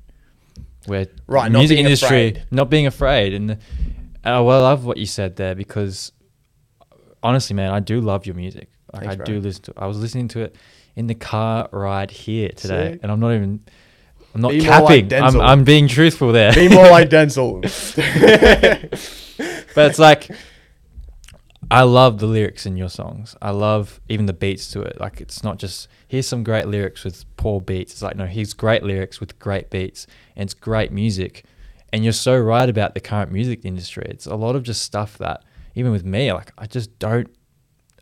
where 0.85 1.07
Right, 1.27 1.51
not 1.51 1.59
music 1.59 1.77
industry 1.79 2.07
afraid. 2.29 2.43
not 2.51 2.69
being 2.69 2.87
afraid 2.87 3.33
and 3.33 3.51
uh, 3.51 3.57
well 4.23 4.51
i 4.65 4.69
love 4.69 4.85
what 4.85 4.97
you 4.97 5.05
said 5.05 5.35
there 5.35 5.55
because 5.55 6.11
honestly 7.23 7.55
man 7.55 7.71
i 7.71 7.79
do 7.79 8.01
love 8.01 8.25
your 8.25 8.35
music 8.35 8.69
like 8.93 9.03
Thanks, 9.03 9.13
i 9.13 9.15
bro. 9.17 9.25
do 9.25 9.39
listen 9.39 9.61
to 9.63 9.73
i 9.77 9.85
was 9.85 9.99
listening 9.99 10.27
to 10.29 10.41
it 10.41 10.55
in 10.95 11.07
the 11.07 11.15
car 11.15 11.69
ride 11.71 12.11
here 12.11 12.49
today 12.49 12.93
Sick. 12.93 12.99
and 13.03 13.11
i'm 13.11 13.19
not 13.19 13.33
even 13.33 13.61
i'm 14.33 14.41
not 14.41 14.51
Be 14.51 14.61
more 14.61 14.79
like 14.81 15.09
capping 15.09 15.23
I'm, 15.23 15.39
I'm 15.39 15.63
being 15.63 15.87
truthful 15.87 16.31
there 16.31 16.53
Be 16.53 16.67
more 16.67 16.89
like 16.89 17.09
Denzel. 17.15 17.61
but 19.75 19.89
it's 19.89 19.99
like 19.99 20.29
I 21.71 21.83
love 21.83 22.19
the 22.19 22.25
lyrics 22.27 22.65
in 22.65 22.75
your 22.75 22.89
songs. 22.89 23.35
I 23.41 23.51
love 23.51 24.01
even 24.09 24.25
the 24.25 24.33
beats 24.33 24.69
to 24.71 24.81
it. 24.81 24.99
Like 24.99 25.21
it's 25.21 25.41
not 25.41 25.57
just 25.57 25.87
here's 26.07 26.27
some 26.27 26.43
great 26.43 26.67
lyrics 26.67 27.05
with 27.05 27.23
poor 27.37 27.61
beats. 27.61 27.93
It's 27.93 28.01
like 28.01 28.17
no, 28.17 28.25
here's 28.25 28.53
great 28.53 28.83
lyrics 28.83 29.21
with 29.21 29.39
great 29.39 29.69
beats 29.69 30.05
and 30.35 30.47
it's 30.47 30.53
great 30.53 30.91
music. 30.91 31.45
And 31.93 32.03
you're 32.03 32.13
so 32.13 32.37
right 32.37 32.67
about 32.69 32.93
the 32.93 32.99
current 32.99 33.31
music 33.31 33.63
industry. 33.63 34.05
It's 34.09 34.25
a 34.25 34.35
lot 34.35 34.55
of 34.55 34.63
just 34.63 34.81
stuff 34.81 35.17
that, 35.19 35.43
even 35.75 35.91
with 35.91 36.03
me, 36.05 36.31
like 36.33 36.51
I 36.57 36.65
just 36.65 36.99
don't 36.99 37.33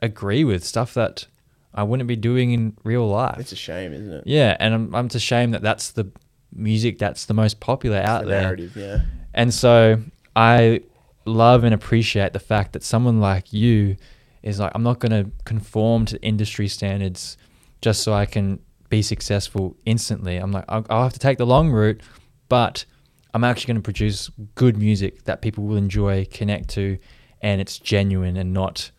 agree 0.02 0.44
with 0.44 0.64
stuff 0.64 0.96
that 0.96 1.28
I 1.74 1.84
wouldn't 1.84 2.08
be 2.08 2.16
doing 2.16 2.52
in 2.52 2.76
real 2.84 3.08
life. 3.08 3.40
It's 3.40 3.52
a 3.52 3.56
shame, 3.56 3.94
isn't 3.94 4.12
it? 4.12 4.24
Yeah, 4.26 4.58
and 4.60 4.74
I'm 4.74 4.96
I'm 4.96 5.08
just 5.10 5.18
ashamed 5.18 5.54
that 5.54 5.62
that's 5.62 5.92
the 5.92 6.12
music 6.52 6.98
that's 6.98 7.26
the 7.26 7.36
most 7.36 7.60
popular 7.60 7.98
out 7.98 8.24
the 8.24 8.30
there. 8.30 8.42
narrative, 8.42 8.76
yeah. 8.76 9.02
And 9.36 9.54
so 9.54 10.02
I 10.36 10.82
love 11.26 11.64
and 11.64 11.74
appreciate 11.74 12.34
the 12.34 12.40
fact 12.40 12.74
that 12.74 12.84
someone 12.84 13.20
like 13.20 13.52
you 13.54 13.98
is 14.42 14.60
like, 14.60 14.72
I'm 14.76 14.84
not 14.84 15.00
going 15.00 15.12
to 15.12 15.32
conform 15.46 16.06
to 16.08 16.22
industry 16.22 16.68
standards 16.68 17.38
just 17.82 18.02
so 18.04 18.14
I 18.14 18.26
can 18.26 18.60
be 18.90 19.02
successful 19.02 19.76
instantly. 19.86 20.38
I'm 20.38 20.52
like, 20.52 20.66
I'll, 20.70 20.86
I'll 20.90 21.04
have 21.04 21.14
to 21.14 21.20
take 21.20 21.38
the 21.38 21.46
long 21.46 21.70
route, 21.72 22.02
but 22.48 22.86
I'm 23.34 23.44
actually 23.44 23.68
going 23.74 23.82
to 23.82 23.84
produce 23.86 24.30
good 24.56 24.78
music 24.78 25.26
that 25.26 25.42
people 25.42 25.66
will 25.66 25.78
enjoy, 25.78 26.26
connect 26.32 26.70
to, 26.70 26.98
and 27.42 27.62
it's 27.62 27.78
genuine 27.78 28.38
and 28.38 28.54
not 28.54 28.90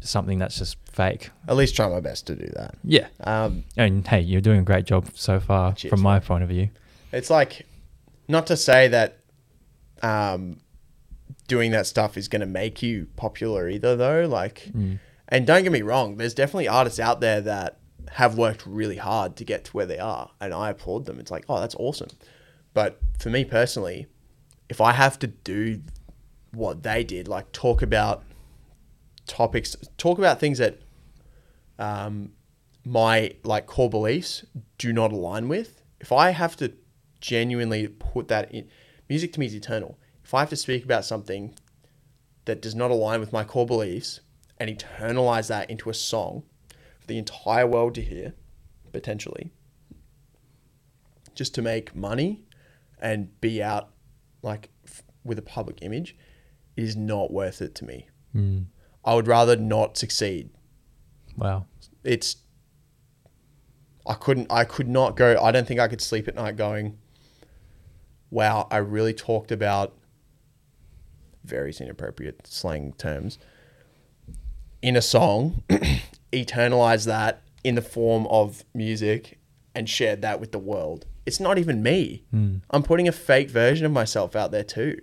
something 0.00 0.38
that's 0.38 0.58
just 0.58 0.76
fake. 0.90 1.30
At 1.46 1.56
least 1.56 1.76
try 1.76 1.88
my 1.88 2.00
best 2.00 2.26
to 2.28 2.34
do 2.34 2.46
that. 2.56 2.76
Yeah. 2.84 3.08
Um, 3.22 3.64
And 3.76 4.06
hey, 4.06 4.20
you're 4.20 4.40
doing 4.40 4.60
a 4.60 4.62
great 4.62 4.86
job 4.86 5.08
so 5.14 5.40
far 5.40 5.74
Cheers, 5.74 5.90
from 5.90 6.00
my 6.00 6.20
point 6.20 6.42
of 6.42 6.48
view. 6.48 6.70
it's 7.12 7.28
like 7.30 7.66
not 8.28 8.46
to 8.46 8.56
say 8.56 8.88
that 8.88 9.18
um, 10.02 10.60
doing 11.48 11.70
that 11.72 11.86
stuff 11.86 12.16
is 12.16 12.28
going 12.28 12.40
to 12.40 12.46
make 12.46 12.82
you 12.82 13.06
popular 13.16 13.68
either 13.68 13.94
though 13.96 14.26
like 14.26 14.70
and 15.28 15.46
don't 15.46 15.62
get 15.62 15.72
me 15.72 15.82
wrong 15.82 16.16
there's 16.16 16.34
definitely 16.34 16.68
artists 16.68 16.98
out 16.98 17.20
there 17.20 17.40
that 17.40 17.78
have 18.12 18.36
worked 18.36 18.64
really 18.66 18.96
hard 18.96 19.34
to 19.36 19.44
get 19.44 19.64
to 19.64 19.72
where 19.72 19.86
they 19.86 19.98
are 19.98 20.30
and 20.40 20.52
i 20.54 20.70
applaud 20.70 21.04
them. 21.06 21.18
It's 21.18 21.30
like 21.30 21.44
oh 21.48 21.60
that's 21.60 21.74
awesome. 21.76 22.10
But 22.72 22.98
for 23.18 23.30
me 23.30 23.44
personally 23.44 24.06
if 24.68 24.80
i 24.80 24.92
have 24.92 25.18
to 25.18 25.26
do 25.26 25.80
what 26.52 26.82
they 26.82 27.04
did 27.04 27.28
like 27.28 27.50
talk 27.52 27.82
about 27.82 28.22
topics 29.26 29.76
talk 29.98 30.18
about 30.18 30.38
things 30.40 30.58
that 30.58 30.80
um, 31.78 32.32
my 32.84 33.34
like 33.42 33.66
core 33.66 33.90
beliefs 33.90 34.44
do 34.78 34.92
not 34.92 35.12
align 35.12 35.48
with 35.48 35.82
if 36.00 36.12
i 36.12 36.30
have 36.30 36.56
to 36.56 36.72
genuinely 37.20 37.88
put 37.88 38.28
that 38.28 38.50
in 38.52 38.68
music 39.08 39.32
to 39.32 39.40
me 39.40 39.46
is 39.46 39.54
eternal 39.54 39.98
if 40.34 40.36
i 40.36 40.40
have 40.40 40.50
to 40.50 40.56
speak 40.56 40.84
about 40.84 41.04
something 41.04 41.54
that 42.44 42.60
does 42.60 42.74
not 42.74 42.90
align 42.90 43.20
with 43.20 43.32
my 43.32 43.44
core 43.44 43.64
beliefs 43.66 44.20
and 44.58 44.68
internalize 44.68 45.46
that 45.48 45.70
into 45.70 45.88
a 45.90 45.94
song 45.94 46.42
for 47.00 47.06
the 47.06 47.16
entire 47.18 47.66
world 47.66 47.94
to 47.94 48.02
hear 48.02 48.34
potentially 48.92 49.52
just 51.36 51.54
to 51.54 51.62
make 51.62 51.94
money 51.94 52.42
and 53.00 53.40
be 53.40 53.62
out 53.62 53.90
like 54.42 54.70
f- 54.86 55.02
with 55.24 55.38
a 55.38 55.42
public 55.42 55.78
image 55.82 56.16
is 56.76 56.96
not 56.96 57.32
worth 57.32 57.62
it 57.62 57.74
to 57.76 57.84
me 57.84 58.08
Mm. 58.34 58.64
i 59.04 59.14
would 59.14 59.28
rather 59.28 59.54
not 59.54 59.96
succeed 59.96 60.50
Wow. 61.36 61.66
it's 62.02 62.36
I 64.06 64.14
couldn't 64.14 64.48
I 64.50 64.64
could 64.64 64.88
not 64.88 65.14
go 65.16 65.40
I 65.40 65.52
don't 65.52 65.66
think 65.68 65.78
I 65.78 65.86
could 65.86 66.00
sleep 66.00 66.26
at 66.26 66.34
night 66.34 66.56
going 66.56 66.98
wow 68.30 68.66
I 68.72 68.78
really 68.78 69.14
talked 69.14 69.52
about 69.52 69.96
very 71.44 71.72
inappropriate 71.78 72.46
slang 72.46 72.92
terms. 72.98 73.38
In 74.82 74.96
a 74.96 75.02
song 75.02 75.62
eternalize 76.32 77.06
that 77.06 77.42
in 77.62 77.74
the 77.74 77.82
form 77.82 78.26
of 78.26 78.64
music 78.74 79.38
and 79.74 79.88
shared 79.88 80.22
that 80.22 80.40
with 80.40 80.52
the 80.52 80.58
world. 80.58 81.06
It's 81.26 81.40
not 81.40 81.58
even 81.58 81.82
me. 81.82 82.24
Hmm. 82.30 82.56
I'm 82.70 82.82
putting 82.82 83.08
a 83.08 83.12
fake 83.12 83.48
version 83.50 83.86
of 83.86 83.92
myself 83.92 84.36
out 84.36 84.50
there 84.50 84.64
too. 84.64 85.00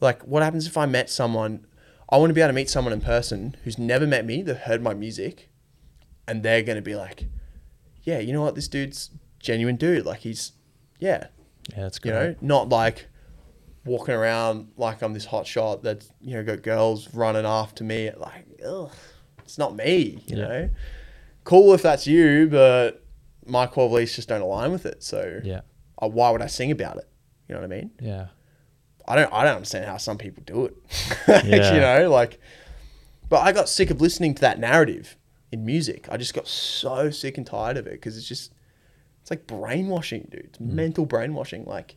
Like 0.00 0.22
what 0.22 0.42
happens 0.42 0.66
if 0.66 0.76
I 0.76 0.86
met 0.86 1.08
someone 1.10 1.66
I 2.10 2.16
want 2.16 2.30
to 2.30 2.34
be 2.34 2.40
able 2.40 2.50
to 2.50 2.54
meet 2.54 2.70
someone 2.70 2.92
in 2.94 3.00
person 3.02 3.54
who's 3.64 3.78
never 3.78 4.06
met 4.06 4.24
me 4.24 4.40
that 4.42 4.58
heard 4.60 4.82
my 4.82 4.94
music 4.94 5.50
and 6.26 6.42
they're 6.42 6.62
going 6.62 6.76
to 6.76 6.82
be 6.82 6.94
like, 6.94 7.26
yeah, 8.02 8.18
you 8.18 8.32
know 8.32 8.40
what, 8.42 8.54
this 8.54 8.68
dude's 8.68 9.10
genuine 9.40 9.76
dude. 9.76 10.06
Like 10.06 10.20
he's, 10.20 10.52
yeah, 10.98 11.26
Yeah, 11.70 11.80
that's 11.82 11.98
good. 11.98 12.08
you 12.08 12.14
know, 12.14 12.34
not 12.40 12.68
like 12.70 13.07
walking 13.88 14.14
around 14.14 14.68
like 14.76 15.02
I'm 15.02 15.12
this 15.14 15.24
hot 15.24 15.46
shot 15.46 15.82
that's 15.82 16.10
you 16.20 16.34
know 16.34 16.44
got 16.44 16.62
girls 16.62 17.12
running 17.14 17.44
after 17.46 17.82
me. 17.84 18.10
Like, 18.16 18.44
ugh, 18.64 18.92
it's 19.44 19.58
not 19.58 19.74
me. 19.74 20.22
You 20.26 20.36
Yeah. 20.36 20.48
know, 20.48 20.70
cool 21.44 21.74
if 21.74 21.82
that's 21.82 22.06
you, 22.06 22.48
but 22.50 23.02
my 23.46 23.66
core 23.66 23.88
beliefs 23.88 24.14
just 24.16 24.28
don't 24.28 24.42
align 24.42 24.70
with 24.72 24.84
it. 24.86 25.02
So 25.02 25.40
Yeah. 25.42 25.62
uh, 26.02 26.08
why 26.08 26.30
would 26.30 26.42
I 26.42 26.46
sing 26.46 26.70
about 26.70 26.98
it? 26.98 27.08
You 27.48 27.54
know 27.54 27.62
what 27.62 27.72
I 27.72 27.76
mean? 27.80 27.90
Yeah. 28.00 28.26
I 29.06 29.16
don't 29.16 29.32
I 29.32 29.42
don't 29.44 29.54
understand 29.56 29.86
how 29.86 29.96
some 29.96 30.18
people 30.18 30.42
do 30.46 30.66
it. 30.66 30.74
Yeah. 31.46 31.74
you 31.74 31.80
know, 31.80 32.10
like 32.10 32.38
but 33.30 33.40
I 33.40 33.52
got 33.52 33.68
sick 33.68 33.90
of 33.90 34.00
listening 34.00 34.34
to 34.36 34.40
that 34.42 34.58
narrative 34.58 35.16
in 35.52 35.64
music. 35.64 36.08
I 36.10 36.16
just 36.18 36.34
got 36.34 36.46
so 36.46 37.10
sick 37.10 37.36
and 37.38 37.46
tired 37.46 37.76
of 37.78 37.86
it 37.86 37.92
because 37.92 38.16
it's 38.18 38.28
just 38.28 38.52
it's 39.22 39.30
like 39.30 39.46
brainwashing, 39.46 40.28
dude. 40.30 40.44
It's 40.44 40.60
mental 40.60 41.04
brainwashing 41.06 41.64
like 41.64 41.96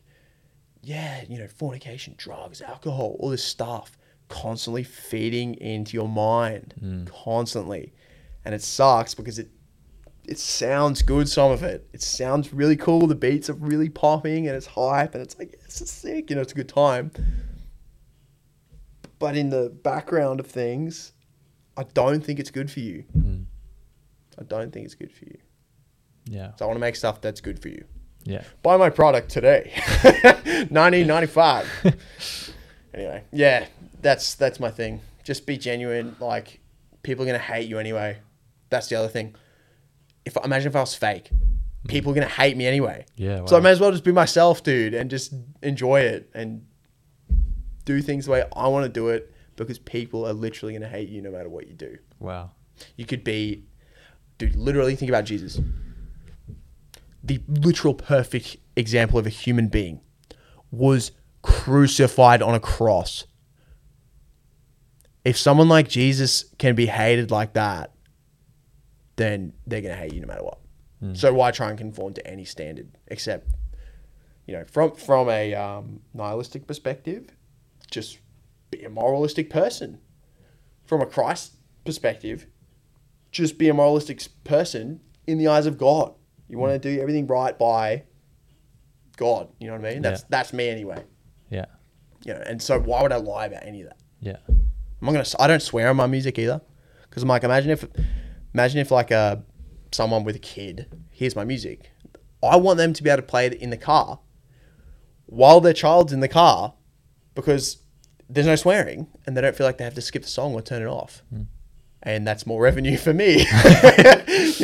yeah, 0.82 1.24
you 1.28 1.38
know, 1.38 1.48
fornication, 1.48 2.14
drugs, 2.16 2.60
alcohol, 2.60 3.16
all 3.20 3.30
this 3.30 3.44
stuff 3.44 3.96
constantly 4.28 4.82
feeding 4.82 5.54
into 5.54 5.96
your 5.96 6.08
mind. 6.08 6.74
Constantly. 7.24 7.92
And 8.44 8.54
it 8.54 8.62
sucks 8.62 9.14
because 9.14 9.38
it 9.38 9.50
it 10.24 10.38
sounds 10.38 11.02
good 11.02 11.28
some 11.28 11.50
of 11.50 11.62
it. 11.62 11.88
It 11.92 12.00
sounds 12.00 12.52
really 12.52 12.76
cool. 12.76 13.06
The 13.06 13.14
beats 13.14 13.50
are 13.50 13.54
really 13.54 13.88
popping 13.88 14.46
and 14.46 14.56
it's 14.56 14.66
hype 14.66 15.14
and 15.14 15.22
it's 15.22 15.38
like 15.38 15.60
this 15.64 15.80
is 15.80 15.90
sick 15.90 16.30
you 16.30 16.36
know 16.36 16.42
it's 16.42 16.52
a 16.52 16.56
good 16.56 16.68
time. 16.68 17.10
But 19.18 19.36
in 19.36 19.50
the 19.50 19.70
background 19.70 20.40
of 20.40 20.46
things 20.46 21.12
i 21.76 21.84
don't 21.94 22.22
think 22.24 22.38
it's 22.38 22.50
good 22.50 22.70
for 22.70 22.80
you. 22.80 23.04
Mm. 23.16 23.46
i 24.38 24.42
don't 24.44 24.72
think 24.72 24.84
it's 24.84 24.94
good 24.94 25.12
for 25.12 25.24
you. 25.24 25.38
Yeah. 26.24 26.54
so 26.56 26.64
i 26.64 26.68
want 26.68 26.76
to 26.76 26.80
make 26.80 26.96
stuff 26.96 27.20
that's 27.20 27.40
good 27.40 27.60
for 27.60 27.68
you 27.68 27.84
Yeah. 28.24 28.44
buy 28.62 28.76
my 28.76 28.90
product 28.90 29.30
today. 29.30 29.72
1995 30.02 31.68
anyway 32.94 33.24
yeah 33.32 33.66
that's 34.02 34.34
that's 34.34 34.60
my 34.60 34.70
thing. 34.70 35.00
Just 35.24 35.46
be 35.46 35.56
genuine 35.56 36.16
like 36.20 36.60
people 37.02 37.22
are 37.22 37.26
gonna 37.26 37.38
hate 37.38 37.68
you 37.68 37.78
anyway. 37.78 38.18
That's 38.68 38.88
the 38.88 38.96
other 38.96 39.08
thing. 39.08 39.34
If 40.24 40.36
imagine 40.44 40.68
if 40.68 40.76
i 40.76 40.80
was 40.80 40.94
fake. 40.94 41.30
Mm. 41.32 41.88
People 41.88 42.12
are 42.12 42.14
gonna 42.14 42.26
hate 42.26 42.56
me 42.56 42.66
anyway. 42.66 43.06
Yeah. 43.16 43.44
so 43.46 43.56
i 43.56 43.60
may 43.60 43.70
as 43.70 43.80
well 43.80 43.90
just 43.90 44.04
be 44.04 44.12
myself 44.12 44.62
dude 44.62 44.94
and 44.94 45.08
just 45.10 45.32
enjoy 45.62 46.00
it 46.00 46.30
and 46.34 46.66
do 47.84 48.00
things 48.00 48.26
the 48.26 48.30
way 48.30 48.44
i 48.54 48.68
want 48.68 48.84
to 48.84 48.88
do 48.88 49.08
it 49.08 49.32
because 49.56 49.78
people 49.78 50.26
are 50.26 50.32
literally 50.32 50.72
gonna 50.72 50.88
hate 50.88 51.08
you 51.08 51.22
no 51.22 51.30
matter 51.30 51.48
what 51.48 51.66
you 51.68 51.74
do. 51.74 51.98
Wow. 52.18 52.50
you 52.96 53.04
could 53.04 53.22
be, 53.24 53.64
dude, 54.38 54.56
literally 54.56 54.96
think 54.96 55.08
about 55.10 55.24
Jesus. 55.24 55.60
The 57.24 57.40
literal 57.48 57.94
perfect 57.94 58.56
example 58.76 59.18
of 59.18 59.26
a 59.26 59.30
human 59.30 59.68
being 59.68 60.00
was 60.70 61.12
crucified 61.42 62.42
on 62.42 62.54
a 62.54 62.60
cross. 62.60 63.26
If 65.24 65.36
someone 65.36 65.68
like 65.68 65.88
Jesus 65.88 66.46
can 66.58 66.74
be 66.74 66.86
hated 66.86 67.30
like 67.30 67.52
that, 67.52 67.92
then 69.16 69.52
they're 69.66 69.80
going 69.80 69.94
to 69.94 70.00
hate 70.00 70.14
you 70.14 70.20
no 70.20 70.26
matter 70.26 70.42
what. 70.42 70.58
So 71.14 71.32
why 71.32 71.50
try 71.50 71.68
and 71.68 71.76
conform 71.76 72.14
to 72.14 72.24
any 72.26 72.44
standard 72.44 72.96
except, 73.08 73.48
you 74.46 74.54
know, 74.54 74.64
from 74.64 74.94
from 74.94 75.28
a 75.28 75.52
um, 75.52 76.00
nihilistic 76.14 76.66
perspective, 76.68 77.30
just 77.90 78.18
be 78.70 78.84
a 78.84 78.88
moralistic 78.88 79.50
person. 79.50 79.98
From 80.84 81.00
a 81.00 81.06
Christ 81.06 81.56
perspective, 81.84 82.46
just 83.32 83.58
be 83.58 83.68
a 83.68 83.74
moralistic 83.74 84.22
person 84.44 85.00
in 85.26 85.38
the 85.38 85.48
eyes 85.48 85.66
of 85.66 85.76
God. 85.76 86.14
You 86.52 86.58
want 86.58 86.74
to 86.74 86.78
do 86.78 87.00
everything 87.00 87.26
right 87.26 87.58
by 87.58 88.04
God. 89.16 89.48
You 89.58 89.68
know 89.68 89.76
what 89.78 89.86
I 89.86 89.94
mean? 89.94 90.02
That's 90.02 90.20
Yeah. 90.20 90.26
that's 90.28 90.52
me 90.52 90.68
anyway. 90.68 91.02
Yeah. 91.48 91.64
You 92.26 92.34
know, 92.34 92.42
and 92.44 92.60
so 92.60 92.78
why 92.78 93.02
would 93.02 93.10
I 93.10 93.16
lie 93.16 93.46
about 93.46 93.64
any 93.64 93.80
of 93.80 93.88
that? 93.88 93.96
Yeah. 94.20 94.36
I'm 94.48 94.60
not 95.00 95.12
gonna. 95.12 95.24
I 95.38 95.46
don't 95.46 95.62
swear 95.62 95.88
on 95.88 95.96
my 95.96 96.06
music 96.06 96.38
either, 96.38 96.60
because 97.08 97.22
I'm 97.22 97.28
like, 97.30 97.42
imagine 97.42 97.70
if, 97.70 97.86
imagine 98.52 98.80
if 98.80 98.90
like 98.90 99.10
a 99.10 99.42
someone 99.92 100.24
with 100.24 100.36
a 100.36 100.40
kid 100.40 100.88
hears 101.10 101.34
my 101.34 101.44
music, 101.44 101.90
I 102.42 102.56
want 102.56 102.76
them 102.76 102.92
to 102.92 103.02
be 103.02 103.08
able 103.08 103.22
to 103.22 103.26
play 103.26 103.46
it 103.46 103.54
in 103.54 103.70
the 103.70 103.78
car, 103.78 104.20
while 105.24 105.62
their 105.62 105.72
child's 105.72 106.12
in 106.12 106.20
the 106.20 106.28
car, 106.28 106.74
because 107.34 107.78
there's 108.28 108.46
no 108.46 108.56
swearing 108.56 109.06
and 109.26 109.34
they 109.34 109.40
don't 109.40 109.56
feel 109.56 109.66
like 109.66 109.78
they 109.78 109.84
have 109.84 109.94
to 109.94 110.02
skip 110.02 110.22
the 110.22 110.28
song 110.28 110.52
or 110.52 110.60
turn 110.60 110.82
it 110.82 110.86
off, 110.86 111.22
hmm. 111.30 111.44
And 112.04 112.26
that's 112.26 112.46
more 112.46 112.60
revenue 112.60 112.96
for 112.96 113.12
me. 113.14 113.38
you 113.38 113.44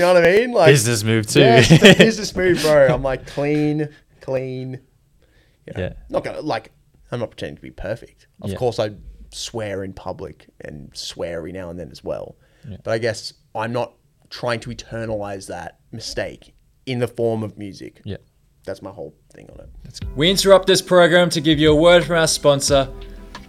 know 0.03 0.13
what 0.15 0.25
I 0.25 0.33
mean? 0.39 0.53
Like 0.53 0.69
Business 0.73 1.05
move 1.05 1.27
too. 1.27 1.41
yeah, 1.41 1.61
business 1.99 2.35
move, 2.35 2.61
bro. 2.63 2.89
I'm 2.89 3.03
like 3.03 3.27
clean, 3.27 3.89
clean. 4.21 4.81
You 5.67 5.73
know, 5.75 5.81
Yeah. 5.83 5.93
Not 6.09 6.25
gonna 6.25 6.41
like. 6.41 6.73
I'm 7.13 7.21
not 7.21 7.31
pretending 7.31 7.57
to 7.57 7.63
be 7.63 7.71
perfect. 7.71 8.27
Of 8.43 8.51
Yeah. 8.51 8.57
course, 8.57 8.79
I 8.79 8.91
swear 9.31 9.85
in 9.85 9.93
public 9.93 10.49
and 10.63 10.91
swear 10.95 11.39
every 11.39 11.53
now 11.53 11.71
and 11.71 11.79
then 11.79 11.91
as 11.91 12.03
well. 12.03 12.37
Yeah. 12.69 12.79
But 12.83 12.91
I 12.93 12.99
guess 12.99 13.33
I'm 13.55 13.73
not 13.73 13.95
trying 14.31 14.61
to 14.61 14.71
eternalize 14.71 15.47
that 15.47 15.79
mistake 15.93 16.55
in 16.87 16.99
the 16.99 17.09
form 17.09 17.43
of 17.43 17.57
music. 17.57 18.01
yeah. 18.05 18.17
that's 18.65 18.83
my 18.83 18.91
whole 18.91 19.15
thing 19.33 19.49
on 19.51 19.61
it. 19.61 20.01
We 20.17 20.31
interrupt 20.31 20.67
this 20.67 20.83
program 20.83 21.31
to 21.31 21.41
give 21.41 21.59
you 21.59 21.71
a 21.73 21.77
word 21.77 22.05
from 22.05 22.17
our 22.17 22.27
sponsor, 22.27 22.89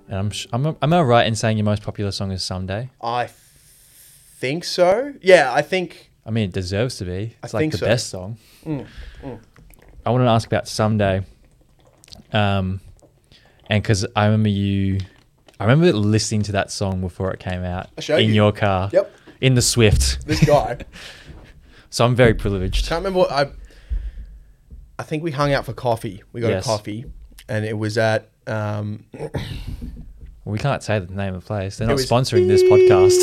And 0.07 0.17
I'm, 0.17 0.65
I'm, 0.65 0.77
am 0.81 0.93
I 0.93 1.01
right 1.03 1.27
in 1.27 1.35
saying 1.35 1.57
your 1.57 1.65
most 1.65 1.83
popular 1.83 2.11
song 2.11 2.31
is 2.31 2.43
Someday? 2.43 2.89
I 3.01 3.27
think 4.37 4.63
so. 4.63 5.13
Yeah, 5.21 5.53
I 5.53 5.61
think. 5.61 6.09
I 6.25 6.31
mean, 6.31 6.49
it 6.49 6.53
deserves 6.53 6.97
to 6.97 7.05
be. 7.05 7.35
It's 7.43 7.53
I 7.53 7.57
like 7.57 7.61
think 7.61 7.73
the 7.73 7.77
so. 7.77 7.85
best 7.85 8.09
song. 8.09 8.37
Mm, 8.65 8.87
I 10.05 10.09
want 10.09 10.23
to 10.23 10.29
ask 10.29 10.47
about 10.47 10.67
Someday. 10.67 11.23
Um, 12.31 12.81
and 13.67 13.83
because 13.83 14.07
I 14.15 14.25
remember 14.25 14.49
you, 14.49 14.97
I 15.59 15.65
remember 15.65 15.93
listening 15.93 16.41
to 16.43 16.53
that 16.53 16.71
song 16.71 16.99
before 17.01 17.31
it 17.31 17.39
came 17.39 17.63
out 17.63 17.89
I 18.09 18.17
in 18.17 18.29
you. 18.29 18.35
your 18.35 18.51
car. 18.51 18.89
Yep. 18.91 19.11
In 19.39 19.55
the 19.55 19.61
Swift. 19.61 20.25
This 20.25 20.43
guy. 20.43 20.79
So 21.93 22.03
I'm 22.05 22.15
very 22.15 22.33
privileged. 22.33 22.87
Can't 22.87 23.01
remember 23.05 23.19
what 23.19 23.31
I. 23.31 23.51
I 24.97 25.03
think 25.03 25.21
we 25.21 25.29
hung 25.29 25.53
out 25.53 25.63
for 25.65 25.73
coffee. 25.73 26.23
We 26.31 26.41
got 26.41 26.49
Yes. 26.49 26.65
a 26.65 26.67
coffee, 26.67 27.05
and 27.47 27.63
it 27.65 27.77
was 27.77 27.99
at. 27.99 28.31
Um, 28.47 29.05
We 30.43 30.57
can't 30.57 30.81
say 30.81 30.97
the 30.97 31.13
name 31.13 31.35
of 31.35 31.41
the 31.43 31.47
place. 31.47 31.77
They're 31.77 31.85
It 31.85 31.89
not 31.89 31.93
was 31.97 32.09
sponsoring 32.09 32.47
this 32.47 32.63
podcast. 32.63 33.19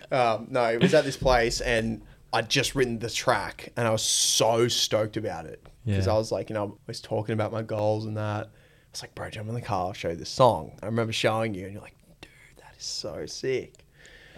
um, 0.10 0.46
no, 0.50 0.64
it 0.64 0.80
was 0.80 0.94
at 0.94 1.04
this 1.04 1.18
place, 1.18 1.60
and 1.60 2.00
I'd 2.32 2.48
just 2.48 2.74
written 2.74 2.98
the 2.98 3.10
track, 3.10 3.72
and 3.76 3.86
I 3.86 3.90
was 3.90 4.02
so 4.02 4.66
stoked 4.66 5.18
about 5.18 5.44
it 5.44 5.62
because 5.84 6.06
Yeah. 6.06 6.14
I 6.14 6.16
was 6.16 6.32
like, 6.32 6.48
you 6.48 6.54
know, 6.54 6.78
I 6.78 6.82
was 6.86 7.00
talking 7.02 7.34
about 7.34 7.52
my 7.52 7.60
goals 7.62 8.06
and 8.06 8.16
that. 8.16 8.46
I 8.46 8.48
was 8.90 9.02
like, 9.02 9.14
bro, 9.14 9.28
jump 9.30 9.48
in 9.50 9.54
the 9.54 9.60
car, 9.60 9.88
I'll 9.88 9.92
show 9.92 10.08
you 10.08 10.16
this 10.16 10.30
song. 10.30 10.78
I 10.82 10.86
remember 10.86 11.12
showing 11.12 11.52
you, 11.54 11.64
and 11.64 11.74
you're 11.74 11.82
like, 11.82 11.94
dude, 12.22 12.30
that 12.56 12.74
is 12.78 12.84
so 12.86 13.26
sick. 13.26 13.79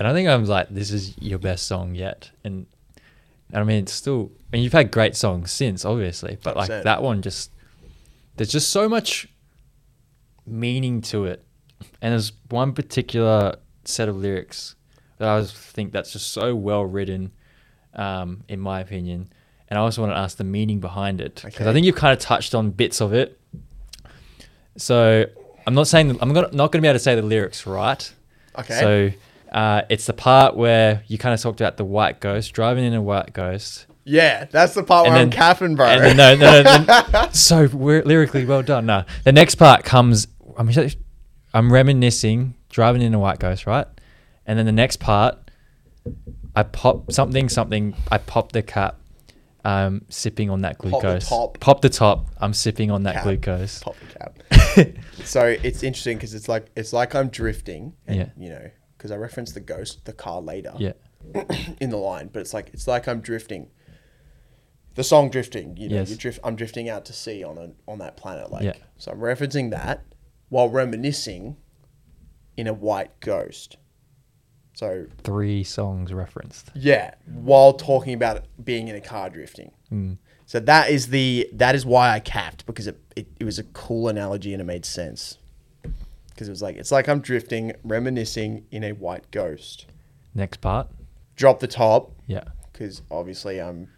And 0.03 0.09
I 0.09 0.15
think 0.15 0.29
I 0.29 0.35
was 0.35 0.49
like, 0.49 0.69
this 0.69 0.91
is 0.91 1.17
your 1.19 1.39
best 1.39 1.69
song 1.69 1.95
yet. 1.95 2.33
And, 2.43 2.67
and 3.53 3.61
I 3.61 3.63
mean, 3.63 3.85
it's 3.85 3.93
still, 3.93 4.33
and 4.53 4.61
you've 4.61 4.73
had 4.73 4.91
great 4.91 5.15
songs 5.15 5.53
since, 5.53 5.85
obviously, 5.85 6.39
but 6.43 6.57
like 6.57 6.69
100%. 6.69 6.83
that 6.83 7.05
one 7.05 7.23
just, 7.23 7.53
there's 8.37 8.51
just 8.51 8.71
so 8.71 8.89
much 8.89 9.29
meaning 10.45 11.03
to 11.03 11.27
it. 11.27 11.45
And 12.01 12.11
there's 12.11 12.33
one 12.49 12.73
particular 12.73 13.55
set 13.85 14.09
of 14.09 14.17
lyrics 14.17 14.75
that 15.19 15.29
I 15.29 15.45
think 15.45 15.93
that's 15.93 16.11
just 16.13 16.33
so 16.33 16.57
well 16.57 16.85
written, 16.85 17.31
um, 17.95 18.43
in 18.49 18.59
my 18.59 18.81
opinion. 18.81 19.33
And 19.69 19.79
I 19.79 19.83
also 19.83 20.03
want 20.03 20.15
to 20.15 20.19
ask 20.19 20.37
the 20.37 20.43
meaning 20.43 20.81
behind 20.81 21.21
it 21.21 21.43
because 21.45 21.69
I 21.69 21.73
think 21.73 21.87
you've 21.87 21.95
kind 21.95 22.13
of 22.13 22.19
touched 22.19 22.57
on 22.57 22.73
bits 22.73 23.01
of 23.01 23.15
it. 23.15 23.39
So 24.77 25.27
I'm 25.65 25.75
not 25.75 25.87
saying 25.87 26.11
I'm 26.21 26.33
gonna, 26.33 26.49
not 26.53 26.73
going 26.73 26.81
to 26.81 26.81
be 26.81 26.89
able 26.89 26.97
to 26.97 26.99
say 26.99 27.15
the 27.15 27.23
lyrics 27.23 27.69
right. 27.69 28.13
Okay. 28.59 28.81
So 28.81 29.13
uh, 29.53 29.83
it's 29.89 30.07
the 30.07 30.13
part 30.13 30.57
where 30.57 31.03
you 31.07 31.19
kind 31.19 31.35
of 31.35 31.41
talked 31.41 31.61
about 31.61 31.77
the 31.77 31.85
white 31.85 32.21
ghost 32.21 32.53
driving 32.53 32.85
in 32.85 32.95
a 32.95 33.03
white 33.03 33.33
ghost. 33.33 33.87
yeah, 34.05 34.47
that's 34.47 34.75
the 34.75 34.83
part 34.83 35.07
And 35.07 35.15
where 35.15 35.23
I'm 35.23 35.31
then- 35.31 35.37
capping, 35.39 35.75
bro. 35.77 35.87
And 35.87 36.19
then, 36.19 36.39
no, 36.39 36.63
no, 36.63 36.85
no, 36.85 37.03
no, 37.13 37.29
so 37.33 37.69
we're 37.73 38.03
lyrically 38.03 38.45
well 38.45 38.63
done. 38.63 38.87
No, 38.87 39.05
the 39.25 39.33
next 39.33 39.57
part 39.57 39.85
comes. 39.85 40.27
I'm 40.57 40.71
I'm 41.55 41.73
reminiscing 41.73 42.55
driving 42.71 43.03
in 43.03 43.13
a 43.15 43.19
white 43.19 43.39
ghost, 43.39 43.67
right? 43.67 43.87
And 44.47 44.59
then 44.59 44.67
the 44.67 44.73
next 44.73 44.97
part, 44.99 45.37
I 46.57 46.63
pop 46.65 47.13
something, 47.13 47.49
something. 47.49 47.95
I 48.11 48.19
pop 48.19 48.53
the 48.53 48.63
cap, 48.63 48.99
um, 49.65 50.03
sipping 50.09 50.51
on 50.51 50.63
that 50.63 50.79
the 50.79 50.89
glucose. 50.91 51.29
top. 51.29 51.61
Pop 51.61 51.81
the 51.81 51.89
top. 51.89 52.29
I'm 52.41 52.53
sipping 52.55 52.91
on 52.91 53.05
that 53.05 53.15
Cap. 53.17 53.23
glucose. 53.25 53.81
Pop 53.83 53.97
the 54.01 54.19
cap. 54.19 54.89
so 55.25 55.45
it's 55.47 55.83
interesting 55.83 56.17
because 56.17 56.35
it's 56.35 56.49
like 56.49 56.67
it's 56.75 56.93
like 56.93 57.15
I'm 57.15 57.29
drifting, 57.29 57.93
and 58.07 58.17
Yeah. 58.19 58.29
you 58.37 58.51
know, 58.51 58.71
because 59.03 59.11
I 59.11 59.17
referenced 59.17 59.55
the 59.55 59.61
ghost, 59.61 60.05
the 60.05 60.13
car 60.13 60.41
later. 60.41 60.73
Yeah, 60.79 60.93
in 61.81 61.91
the 61.91 61.97
line, 61.97 62.31
but 62.33 62.39
it's 62.39 62.55
like 62.55 62.71
it's 62.73 62.87
like 62.87 63.09
I'm 63.09 63.21
drifting. 63.21 63.69
The 64.95 65.03
song 65.03 65.29
drifting, 65.29 65.77
you 65.77 65.89
know, 65.89 65.97
Yes. 65.97 66.11
you 66.11 66.17
drift. 66.17 66.39
I'm 66.45 66.55
drifting 66.55 66.89
out 66.89 67.05
to 67.07 67.13
sea 67.13 67.43
on 67.43 67.59
a, 67.59 67.71
on 67.91 67.99
that 67.99 68.17
planet, 68.17 68.53
like. 68.53 68.63
Yeah. 68.63 68.75
So 68.99 69.11
I'm 69.11 69.19
referencing 69.19 69.71
that 69.71 70.05
while 70.51 70.69
reminiscing 70.69 71.57
in 72.57 72.67
a 72.69 72.73
white 72.75 73.19
ghost. 73.21 73.77
So 74.75 75.07
three 75.25 75.65
songs 75.65 76.13
referenced. 76.13 76.71
yeah, 76.75 77.15
while 77.27 77.73
talking 77.73 78.15
about 78.15 78.45
being 78.63 78.87
in 78.89 78.95
a 78.95 79.01
car 79.01 79.31
drifting. 79.31 79.73
Mm. 79.91 80.19
So 80.47 80.61
that 80.61 80.91
is 80.91 81.09
the 81.09 81.49
that 81.55 81.75
is 81.75 81.85
why 81.85 82.11
I 82.13 82.21
capped 82.21 82.67
because 82.67 82.87
it, 82.87 83.01
it, 83.17 83.27
it 83.41 83.45
was 83.45 83.59
a 83.59 83.65
cool 83.65 84.09
analogy 84.09 84.53
and 84.53 84.61
it 84.61 84.65
made 84.65 84.85
sense. 84.85 85.39
Because 86.43 86.49
it 86.49 86.53
was 86.53 86.63
like 86.63 86.77
it's 86.77 86.91
like 86.91 87.09
I'm 87.09 87.21
drifting, 87.21 87.73
reminiscing 87.85 88.67
in 88.73 88.83
a 88.83 88.93
white 88.93 89.31
ghost. 89.31 89.87
Next 90.35 90.61
part. 90.61 90.89
Drop 91.37 91.61
the 91.61 91.69
top, 91.69 92.11
Yeah. 92.27 92.43
because 92.73 93.03
obviously 93.13 93.61
I'm 93.61 93.89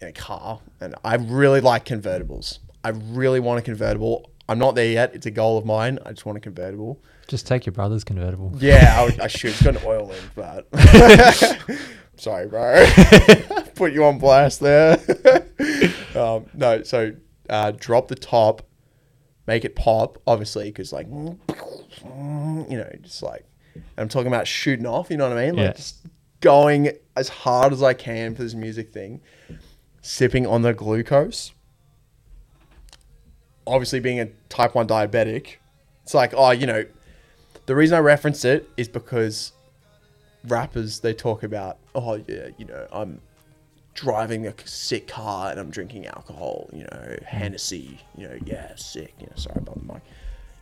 in 0.00 0.08
a 0.08 0.12
car 0.12 0.60
and 0.80 0.94
I 1.02 1.14
really 1.16 1.60
like 1.62 1.86
convertibles. 1.86 2.58
I 2.84 2.90
really 2.90 3.40
want 3.40 3.60
a 3.60 3.62
convertible. 3.62 4.30
I'm 4.46 4.58
not 4.58 4.74
there 4.74 4.86
yet. 4.90 5.14
It's 5.14 5.24
a 5.24 5.30
goal 5.30 5.56
of 5.56 5.64
mine. 5.64 5.98
I 6.04 6.10
just 6.10 6.26
want 6.26 6.36
a 6.36 6.40
convertible. 6.40 7.00
Just 7.28 7.46
take 7.46 7.64
your 7.64 7.72
brother's 7.72 8.04
convertible. 8.04 8.52
Yeah, 8.58 8.94
I, 9.00 9.04
would- 9.06 9.20
I 9.20 9.26
should. 9.28 9.50
It's 9.52 9.62
got 9.62 9.76
an 9.76 9.82
oil 9.86 10.08
link, 10.08 10.22
but 10.34 10.68
sorry, 12.16 12.46
bro. 12.46 12.84
Put 13.74 13.92
you 13.94 14.04
on 14.04 14.18
blast 14.18 14.60
there. 14.60 14.98
um, 16.14 16.44
no, 16.52 16.82
so 16.82 17.12
uh, 17.48 17.72
drop 17.76 18.08
the 18.08 18.14
top, 18.16 18.62
make 19.46 19.64
it 19.64 19.76
pop, 19.76 20.18
obviously, 20.26 20.64
because 20.66 20.92
like 20.92 21.06
you 21.08 21.38
know, 22.78 22.90
just 23.02 23.22
like 23.22 23.44
I'm 23.98 24.08
talking 24.08 24.28
about 24.28 24.46
shooting 24.46 24.86
off. 24.86 25.10
You 25.10 25.16
know 25.16 25.28
what 25.28 25.38
I 25.38 25.46
mean? 25.46 25.56
Like 25.56 25.64
Yeah. 25.64 25.72
just 25.72 26.06
going 26.40 26.92
as 27.16 27.28
hard 27.28 27.72
as 27.72 27.82
I 27.82 27.94
can 27.94 28.34
for 28.34 28.42
this 28.42 28.54
music 28.54 28.92
thing. 28.92 29.20
Sipping 30.02 30.46
on 30.46 30.62
the 30.62 30.74
glucose. 30.74 31.52
Obviously, 33.66 34.00
being 34.00 34.20
a 34.20 34.26
type 34.50 34.74
one 34.74 34.86
diabetic, 34.86 35.56
it's 36.02 36.12
like 36.14 36.34
oh, 36.36 36.50
you 36.50 36.66
know, 36.66 36.84
the 37.66 37.74
reason 37.74 37.96
I 37.96 38.00
reference 38.00 38.44
it 38.44 38.68
is 38.76 38.88
because 38.88 39.52
rappers 40.46 41.00
they 41.00 41.14
talk 41.14 41.42
about 41.42 41.78
oh 41.94 42.22
yeah 42.28 42.48
you 42.58 42.66
know 42.66 42.86
I'm 42.92 43.18
driving 43.94 44.46
a 44.46 44.54
sick 44.64 45.06
car 45.06 45.50
and 45.50 45.58
I'm 45.60 45.70
drinking 45.70 46.06
alcohol 46.06 46.68
you 46.72 46.82
know 46.82 47.16
Hennessy 47.24 48.00
you 48.16 48.28
know 48.28 48.36
yeah 48.44 48.74
sick 48.76 49.14
you 49.20 49.26
know 49.26 49.32
sorry 49.36 49.58
about 49.58 49.78
the 49.78 49.92
mic. 49.92 50.02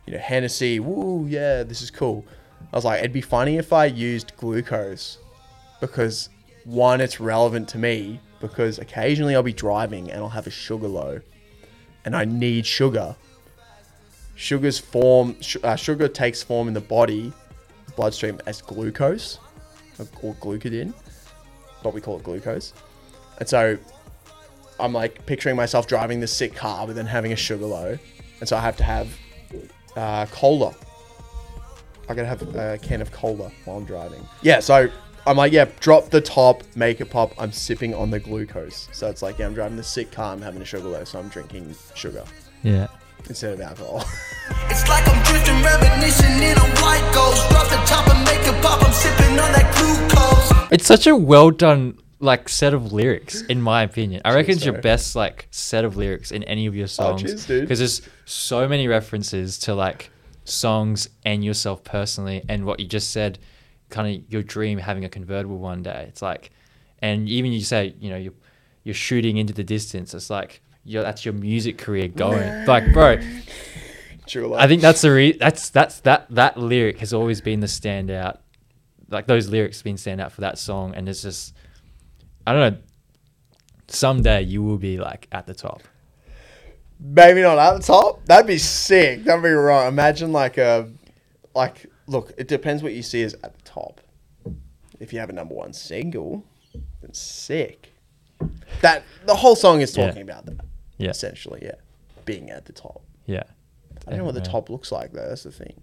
You 0.05 0.13
know 0.13 0.19
Hennessy 0.19 0.79
woo 0.79 1.25
yeah 1.27 1.63
this 1.63 1.81
is 1.81 1.89
cool. 1.91 2.25
I 2.71 2.75
was 2.75 2.85
like 2.85 2.99
it'd 2.99 3.11
be 3.11 3.21
funny 3.21 3.57
if 3.57 3.73
I 3.73 3.85
used 3.85 4.37
glucose 4.37 5.17
because 5.81 6.29
one 6.65 7.01
it's 7.01 7.19
relevant 7.19 7.67
to 7.69 7.77
me 7.77 8.19
because 8.39 8.77
occasionally 8.77 9.35
I'll 9.35 9.43
be 9.43 9.53
driving 9.53 10.11
and 10.11 10.19
I'll 10.19 10.29
have 10.29 10.47
a 10.47 10.51
sugar 10.51 10.87
low 10.87 11.19
and 12.05 12.15
I 12.15 12.25
need 12.25 12.65
sugar. 12.65 13.15
Sugar's 14.35 14.77
form 14.77 15.35
uh, 15.63 15.75
sugar 15.75 16.07
takes 16.07 16.43
form 16.43 16.67
in 16.67 16.73
the 16.73 16.81
body 16.81 17.33
bloodstream 17.95 18.39
as 18.45 18.61
glucose 18.61 19.39
or- 19.99 20.33
Glucodin 20.35 20.93
but 21.83 21.93
we 21.93 22.01
call 22.01 22.17
it 22.17 22.23
glucose 22.23 22.73
and 23.43 23.49
so 23.49 23.77
i'm 24.79 24.93
like 24.93 25.25
picturing 25.25 25.53
myself 25.57 25.85
driving 25.85 26.21
this 26.21 26.31
sick 26.31 26.55
car 26.55 26.87
but 26.87 26.95
then 26.95 27.05
having 27.05 27.33
a 27.33 27.35
sugar 27.35 27.65
low 27.65 27.97
and 28.39 28.47
so 28.47 28.55
i 28.55 28.61
have 28.61 28.77
to 28.77 28.83
have 28.85 29.13
uh, 29.97 30.25
cola 30.27 30.73
i 32.07 32.13
gotta 32.13 32.25
have 32.25 32.41
a 32.55 32.77
can 32.81 33.01
of 33.01 33.11
cola 33.11 33.51
while 33.65 33.75
i'm 33.75 33.83
driving 33.83 34.25
yeah 34.43 34.61
so 34.61 34.87
i'm 35.27 35.35
like 35.35 35.51
yeah 35.51 35.65
drop 35.81 36.09
the 36.09 36.21
top 36.21 36.63
make 36.77 37.01
it 37.01 37.09
pop 37.09 37.33
i'm 37.37 37.51
sipping 37.51 37.93
on 37.93 38.09
the 38.09 38.19
glucose 38.19 38.87
so 38.93 39.09
it's 39.09 39.21
like 39.21 39.37
yeah 39.37 39.45
i'm 39.45 39.53
driving 39.53 39.75
the 39.75 39.83
sick 39.83 40.09
car 40.09 40.31
i'm 40.31 40.41
having 40.41 40.61
a 40.61 40.65
sugar 40.65 40.87
low 40.87 41.03
so 41.03 41.19
i'm 41.19 41.27
drinking 41.27 41.75
sugar 41.95 42.23
Yeah. 42.61 42.87
instead 43.27 43.51
of 43.55 43.59
alcohol 43.59 44.05
It's 44.69 44.87
like 44.89 45.07
I'm 45.07 45.21
drifting, 45.23 45.61
reminiscing 45.63 46.43
in 46.43 46.57
a 46.57 46.67
white 46.81 47.11
ghost. 47.13 47.49
Drop 47.49 47.69
the 47.69 47.77
top 47.85 48.07
and 48.13 48.25
make 48.25 48.41
it 48.45 48.61
pop. 48.61 48.83
I'm 48.83 48.91
sipping 48.91 49.39
on 49.39 49.51
that 49.53 49.73
glucose. 49.77 50.67
It's 50.71 50.85
such 50.85 51.07
a 51.07 51.15
well 51.15 51.49
done 51.49 51.97
like 52.23 52.47
set 52.47 52.73
of 52.73 52.93
lyrics, 52.93 53.41
in 53.41 53.61
my 53.61 53.83
opinion. 53.83 54.21
I 54.23 54.33
reckon 54.33 54.53
it's 54.53 54.65
your 54.65 54.81
best 54.81 55.15
like 55.15 55.47
set 55.51 55.83
of 55.83 55.97
lyrics 55.97 56.31
in 56.31 56.43
any 56.45 56.65
of 56.65 56.75
your 56.75 56.85
oh, 56.85 56.87
songs. 56.87 57.21
cheers, 57.21 57.45
dude. 57.45 57.61
Because 57.61 57.79
there's 57.79 58.01
so 58.25 58.67
many 58.67 58.87
references 58.87 59.59
to 59.59 59.75
like 59.75 60.09
songs 60.45 61.09
and 61.25 61.43
yourself 61.43 61.83
personally, 61.83 62.43
and 62.47 62.65
what 62.65 62.79
you 62.79 62.87
just 62.87 63.11
said, 63.11 63.39
kind 63.89 64.15
of 64.15 64.31
your 64.31 64.41
dream 64.41 64.79
having 64.79 65.03
a 65.03 65.09
convertible 65.09 65.57
one 65.57 65.83
day. 65.83 66.05
It's 66.07 66.21
like, 66.21 66.51
and 66.99 67.27
even 67.27 67.51
you 67.51 67.61
say, 67.61 67.93
you 67.99 68.09
know, 68.09 68.17
you're 68.17 68.33
you're 68.83 68.95
shooting 68.95 69.37
into 69.37 69.53
the 69.53 69.63
distance. 69.63 70.13
It's 70.13 70.29
like, 70.29 70.61
you 70.85 71.01
that's 71.01 71.25
your 71.25 71.33
music 71.33 71.77
career 71.77 72.07
going. 72.07 72.65
Like, 72.65 72.93
bro, 72.93 73.19
I 74.55 74.67
think 74.67 74.81
that's 74.81 75.01
the 75.01 75.11
re- 75.11 75.37
that's 75.37 75.69
that's 75.69 75.99
that 76.01 76.27
that 76.29 76.57
lyric 76.57 76.99
has 76.99 77.13
always 77.13 77.41
been 77.41 77.59
the 77.59 77.67
standout. 77.67 78.37
Like 79.09 79.27
those 79.27 79.49
lyrics 79.49 79.79
have 79.79 79.83
been 79.83 79.97
standout 79.97 80.31
for 80.31 80.41
that 80.41 80.57
song, 80.57 80.95
and 80.95 81.07
it's 81.09 81.21
just 81.21 81.53
I 82.45 82.53
don't 82.53 82.73
know. 82.73 82.79
Someday 83.87 84.41
you 84.43 84.63
will 84.63 84.77
be 84.77 84.97
like 84.97 85.27
at 85.31 85.45
the 85.45 85.53
top. 85.53 85.81
maybe 86.99 87.41
not 87.41 87.57
at 87.59 87.77
the 87.77 87.83
top. 87.83 88.25
That'd 88.25 88.47
be 88.47 88.57
sick. 88.57 89.23
Don't 89.23 89.41
be 89.41 89.49
wrong. 89.49 89.87
Imagine 89.87 90.31
like 90.31 90.57
a 90.57 90.89
like 91.53 91.85
look, 92.07 92.31
it 92.37 92.47
depends 92.47 92.81
what 92.83 92.93
you 92.93 93.03
see 93.03 93.23
as 93.23 93.33
at 93.43 93.53
the 93.55 93.61
top. 93.63 94.01
If 94.99 95.11
you 95.13 95.19
have 95.19 95.29
a 95.29 95.33
number 95.33 95.53
one 95.53 95.73
single, 95.73 96.43
then 97.01 97.13
sick. 97.13 97.93
That 98.81 99.03
the 99.25 99.35
whole 99.35 99.55
song 99.55 99.81
is 99.81 99.95
Yeah. 99.95 100.07
talking 100.07 100.21
about 100.23 100.45
that. 100.47 100.59
Yeah, 100.97 101.09
Essentially, 101.09 101.59
yeah. 101.63 101.75
Being 102.25 102.49
at 102.49 102.65
the 102.65 102.73
top. 102.73 103.01
yeah. 103.25 103.43
I 104.05 104.09
don't 104.09 104.19
know 104.19 104.25
what 104.25 104.33
the 104.35 104.41
top 104.41 104.69
looks 104.69 104.91
like 104.91 105.13
though, 105.13 105.29
that's 105.29 105.43
the 105.43 105.51
thing. 105.51 105.81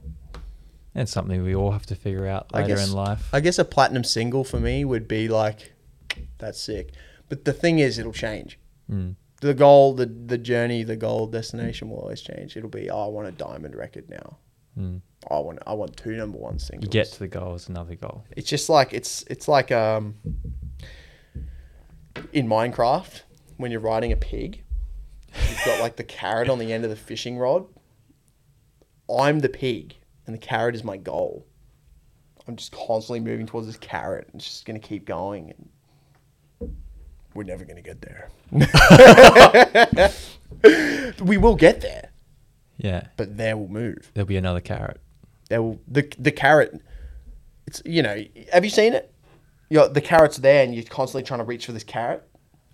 It's 0.94 1.10
something 1.12 1.42
we 1.42 1.54
all 1.54 1.70
have 1.70 1.86
to 1.86 1.94
figure 1.94 2.26
out 2.26 2.52
later 2.52 2.68
guess 2.68 2.88
in 2.88 2.94
life. 2.94 3.28
I 3.32 3.40
guess 3.40 3.58
a 3.58 3.64
platinum 3.64 4.04
single 4.04 4.42
for 4.44 4.58
me 4.60 4.84
would 4.84 5.06
be 5.08 5.28
like 5.28 5.72
that's 6.38 6.60
sick. 6.60 6.92
But 7.28 7.44
the 7.44 7.52
thing 7.52 7.78
is 7.78 7.98
it'll 7.98 8.12
change. 8.12 8.58
Mm. 8.90 9.16
The 9.40 9.54
goal, 9.54 9.94
the 9.94 10.06
the 10.06 10.38
journey, 10.38 10.82
the 10.82 10.96
goal 10.96 11.26
destination 11.26 11.90
will 11.90 11.98
always 11.98 12.20
change. 12.20 12.56
It'll 12.56 12.68
be 12.68 12.90
oh, 12.90 13.04
I 13.04 13.08
want 13.08 13.28
a 13.28 13.32
diamond 13.32 13.74
record 13.74 14.10
now. 14.10 14.38
Mm. 14.78 15.00
I 15.30 15.38
want 15.38 15.58
I 15.66 15.74
want 15.74 15.96
two 15.96 16.12
number 16.12 16.38
one 16.38 16.58
singles. 16.58 16.84
You 16.84 16.90
get 16.90 17.12
to 17.12 17.18
the 17.18 17.28
goal 17.28 17.54
is 17.54 17.68
another 17.68 17.94
goal. 17.94 18.24
It's 18.36 18.48
just 18.48 18.68
like 18.68 18.92
it's 18.92 19.24
it's 19.28 19.48
like 19.48 19.70
um 19.72 20.14
in 22.32 22.46
Minecraft 22.46 23.22
when 23.56 23.70
you're 23.70 23.80
riding 23.80 24.12
a 24.12 24.16
pig, 24.16 24.64
you've 25.34 25.64
got 25.66 25.80
like 25.80 25.96
the 25.96 26.04
carrot 26.04 26.48
on 26.48 26.58
the 26.58 26.72
end 26.72 26.84
of 26.84 26.90
the 26.90 26.96
fishing 26.96 27.38
rod. 27.38 27.66
I'm 29.10 29.40
the 29.40 29.48
pig, 29.48 29.96
and 30.26 30.34
the 30.34 30.38
carrot 30.38 30.74
is 30.74 30.82
my 30.82 30.96
goal. 30.96 31.46
I'm 32.48 32.56
just 32.56 32.72
constantly 32.72 33.20
moving 33.20 33.46
towards 33.46 33.66
this 33.66 33.76
carrot. 33.76 34.28
and 34.32 34.40
It's 34.40 34.46
just 34.46 34.64
gonna 34.64 34.78
keep 34.78 35.04
going, 35.04 35.50
and 35.50 35.68
we're 37.34 37.44
never 37.44 37.64
gonna 37.64 37.82
get 37.82 38.00
there. 38.02 38.28
we 41.22 41.36
will 41.36 41.54
get 41.56 41.80
there, 41.80 42.10
Yeah, 42.78 43.08
but 43.16 43.36
there 43.36 43.56
will 43.56 43.68
move. 43.68 44.10
there'll 44.14 44.26
be 44.26 44.36
another 44.36 44.60
carrot. 44.60 45.00
There 45.48 45.62
will 45.62 45.80
the 45.88 46.10
the 46.18 46.32
carrot. 46.32 46.80
It's 47.66 47.82
you 47.84 48.02
know. 48.02 48.22
Have 48.52 48.64
you 48.64 48.70
seen 48.70 48.92
it? 48.94 49.12
You 49.68 49.78
know, 49.78 49.88
the 49.88 50.00
carrot's 50.00 50.38
there, 50.38 50.64
and 50.64 50.74
you're 50.74 50.84
constantly 50.84 51.26
trying 51.26 51.38
to 51.40 51.44
reach 51.44 51.66
for 51.66 51.72
this 51.72 51.84
carrot. 51.84 52.26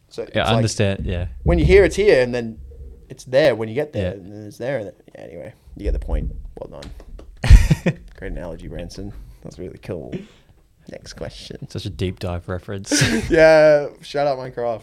So 0.08 0.22
Yeah, 0.22 0.28
it's 0.28 0.36
I 0.38 0.42
like, 0.44 0.56
understand. 0.56 1.04
Yeah, 1.06 1.28
when 1.42 1.58
you 1.58 1.64
hear 1.64 1.84
it's 1.84 1.96
here, 1.96 2.22
and 2.22 2.34
then 2.34 2.58
it's 3.08 3.24
there 3.24 3.54
when 3.54 3.68
you 3.68 3.74
get 3.74 3.92
there, 3.92 4.12
Yeah. 4.14 4.20
and 4.20 4.32
then 4.32 4.46
it's 4.46 4.58
there. 4.58 4.78
And 4.78 4.86
then, 4.88 4.94
yeah, 5.14 5.20
anyway, 5.20 5.54
you 5.76 5.82
get 5.84 5.92
the 5.92 5.98
point. 5.98 6.32
Well 6.58 6.80
done. 6.80 6.90
Great 8.16 8.32
analogy, 8.32 8.68
Branson. 8.68 9.12
That's 9.42 9.58
really 9.58 9.78
cool. 9.78 10.14
Next 10.90 11.14
question. 11.14 11.68
such 11.68 11.86
a 11.86 11.90
deep 11.90 12.18
dive 12.18 12.48
reference. 12.48 12.90
yeah, 13.30 13.88
shout 14.02 14.26
out 14.26 14.38
Minecraft. 14.38 14.82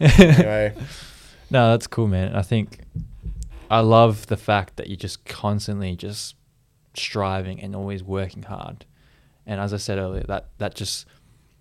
Anyway, 0.00 0.74
No, 1.50 1.70
that's 1.70 1.86
cool, 1.86 2.08
man. 2.08 2.34
I 2.34 2.42
think 2.42 2.80
I 3.70 3.80
love 3.80 4.26
the 4.26 4.36
fact 4.36 4.76
that 4.76 4.88
you're 4.88 4.96
just 4.96 5.24
constantly 5.24 5.94
just 5.96 6.36
striving 6.94 7.60
and 7.60 7.74
always 7.76 8.02
working 8.02 8.42
hard. 8.44 8.84
And 9.46 9.60
as 9.60 9.72
I 9.74 9.76
said 9.78 9.98
earlier, 9.98 10.24
that 10.28 10.48
that 10.58 10.74
just 10.74 11.06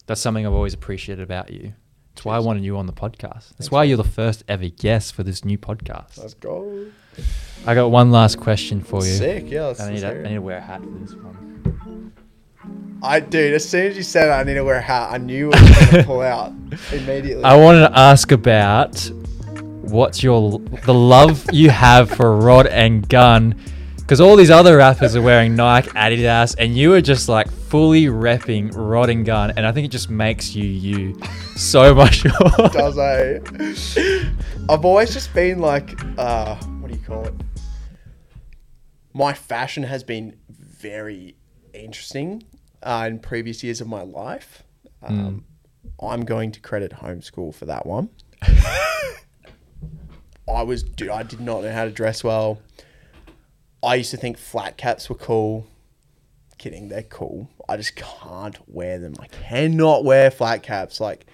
that's 0.06 0.22
something 0.22 0.46
I've 0.46 0.54
always 0.54 0.74
appreciated 0.74 1.22
about 1.24 1.52
you. 1.52 1.74
That's 2.14 2.26
why 2.26 2.36
I 2.36 2.40
wanted 2.40 2.64
you 2.64 2.78
on 2.78 2.86
the 2.86 2.94
podcast. 2.94 3.20
That's 3.34 3.52
Thanks, 3.54 3.72
why 3.72 3.82
man. 3.82 3.90
you're 3.90 3.98
the 3.98 4.04
first 4.04 4.44
ever 4.48 4.68
guest 4.68 5.14
for 5.16 5.24
this 5.24 5.44
new 5.44 5.58
podcast. 5.58 6.18
let's 6.20 6.34
go. 6.36 6.86
I 7.66 7.74
got 7.74 7.90
one 7.92 8.12
last 8.12 8.40
question 8.40 8.82
for 8.82 9.04
you. 9.06 9.14
Sick. 9.14 9.50
Yeah. 9.50 9.74
I 9.80 9.90
need, 9.90 10.02
let's 10.02 10.02
to, 10.02 10.08
hear 10.10 10.20
I 10.26 10.30
need 10.30 10.36
to 10.36 10.42
wear 10.42 10.58
a 10.58 10.62
hat 10.62 10.82
for 10.82 10.90
this 11.00 11.14
one. 11.16 11.73
I 13.04 13.20
dude, 13.20 13.54
as 13.54 13.68
soon 13.68 13.88
as 13.88 13.98
you 13.98 14.04
said 14.04 14.30
I 14.30 14.44
need 14.44 14.54
to 14.54 14.64
wear 14.64 14.78
a 14.78 14.82
hat, 14.82 15.12
I 15.12 15.18
knew 15.18 15.52
it 15.52 15.60
was 15.62 15.92
gonna 15.92 16.04
pull 16.06 16.22
out 16.22 16.54
immediately. 16.94 17.44
I 17.44 17.58
wanted 17.58 17.82
to 17.82 18.00
ask 18.00 18.32
about 18.32 18.98
what's 19.82 20.24
your 20.24 20.60
the 20.86 20.94
love 20.94 21.46
you 21.52 21.70
have 21.70 22.10
for 22.10 22.38
rod 22.38 22.68
and 22.68 23.08
gun, 23.10 23.56
because 23.98 24.22
all 24.22 24.38
these 24.38 24.50
other 24.50 24.78
rappers 24.78 25.18
are 25.18 25.22
wearing 25.22 25.54
Nike, 25.54 25.90
Adidas, 25.90 26.56
and 26.58 26.78
you 26.78 26.94
are 26.94 27.02
just 27.02 27.28
like 27.28 27.52
fully 27.52 28.06
repping 28.06 28.72
rod 28.74 29.10
and 29.10 29.26
gun, 29.26 29.52
and 29.58 29.68
I 29.68 29.74
think 29.74 29.84
it 29.86 29.92
just 29.92 30.10
makes 30.10 30.56
you 30.56 30.64
you 30.64 31.22
so 31.58 31.94
much 32.04 32.24
more. 32.24 32.70
does 32.70 32.98
I? 32.98 33.42
I've 34.70 34.86
always 34.86 35.14
just 35.14 35.34
been 35.34 35.60
like, 35.60 36.00
uh, 36.18 36.56
what 36.56 36.90
do 36.90 36.98
you 36.98 37.04
call 37.04 37.26
it? 37.26 37.34
My 39.14 39.34
fashion 39.34 39.84
has 39.84 40.06
been 40.06 40.38
very 40.50 41.36
interesting 41.74 42.44
uh, 42.84 43.06
in 43.10 43.20
previous 43.20 43.64
years 43.64 43.82
of 43.82 43.88
my 43.88 44.02
life. 44.04 44.64
Um, 45.02 45.46
I'm 46.02 46.24
going 46.26 46.52
to 46.52 46.60
credit 46.60 46.92
homeschool 46.92 47.54
for 47.56 47.66
that 47.66 47.86
one. 47.86 48.10
I 50.48 50.62
was, 50.64 50.84
dude, 50.84 51.10
I 51.10 51.24
did 51.24 51.40
not 51.40 51.64
know 51.64 51.72
how 51.72 51.86
to 51.86 51.92
dress 51.92 52.24
well. 52.24 52.60
I 53.82 53.96
used 53.96 54.12
to 54.12 54.18
think 54.18 54.38
flat 54.38 54.78
caps 54.78 55.10
were 55.10 55.16
cool. 55.16 55.68
Kidding, 56.58 56.90
they're 56.90 57.04
cool. 57.04 57.50
I 57.68 57.78
just 57.78 57.96
can't 57.96 58.58
wear 58.68 59.00
them. 59.00 59.16
I 59.20 59.28
cannot 59.28 60.04
wear 60.06 60.30
flat 60.32 60.64
caps. 60.64 61.00
Like, 61.00 61.26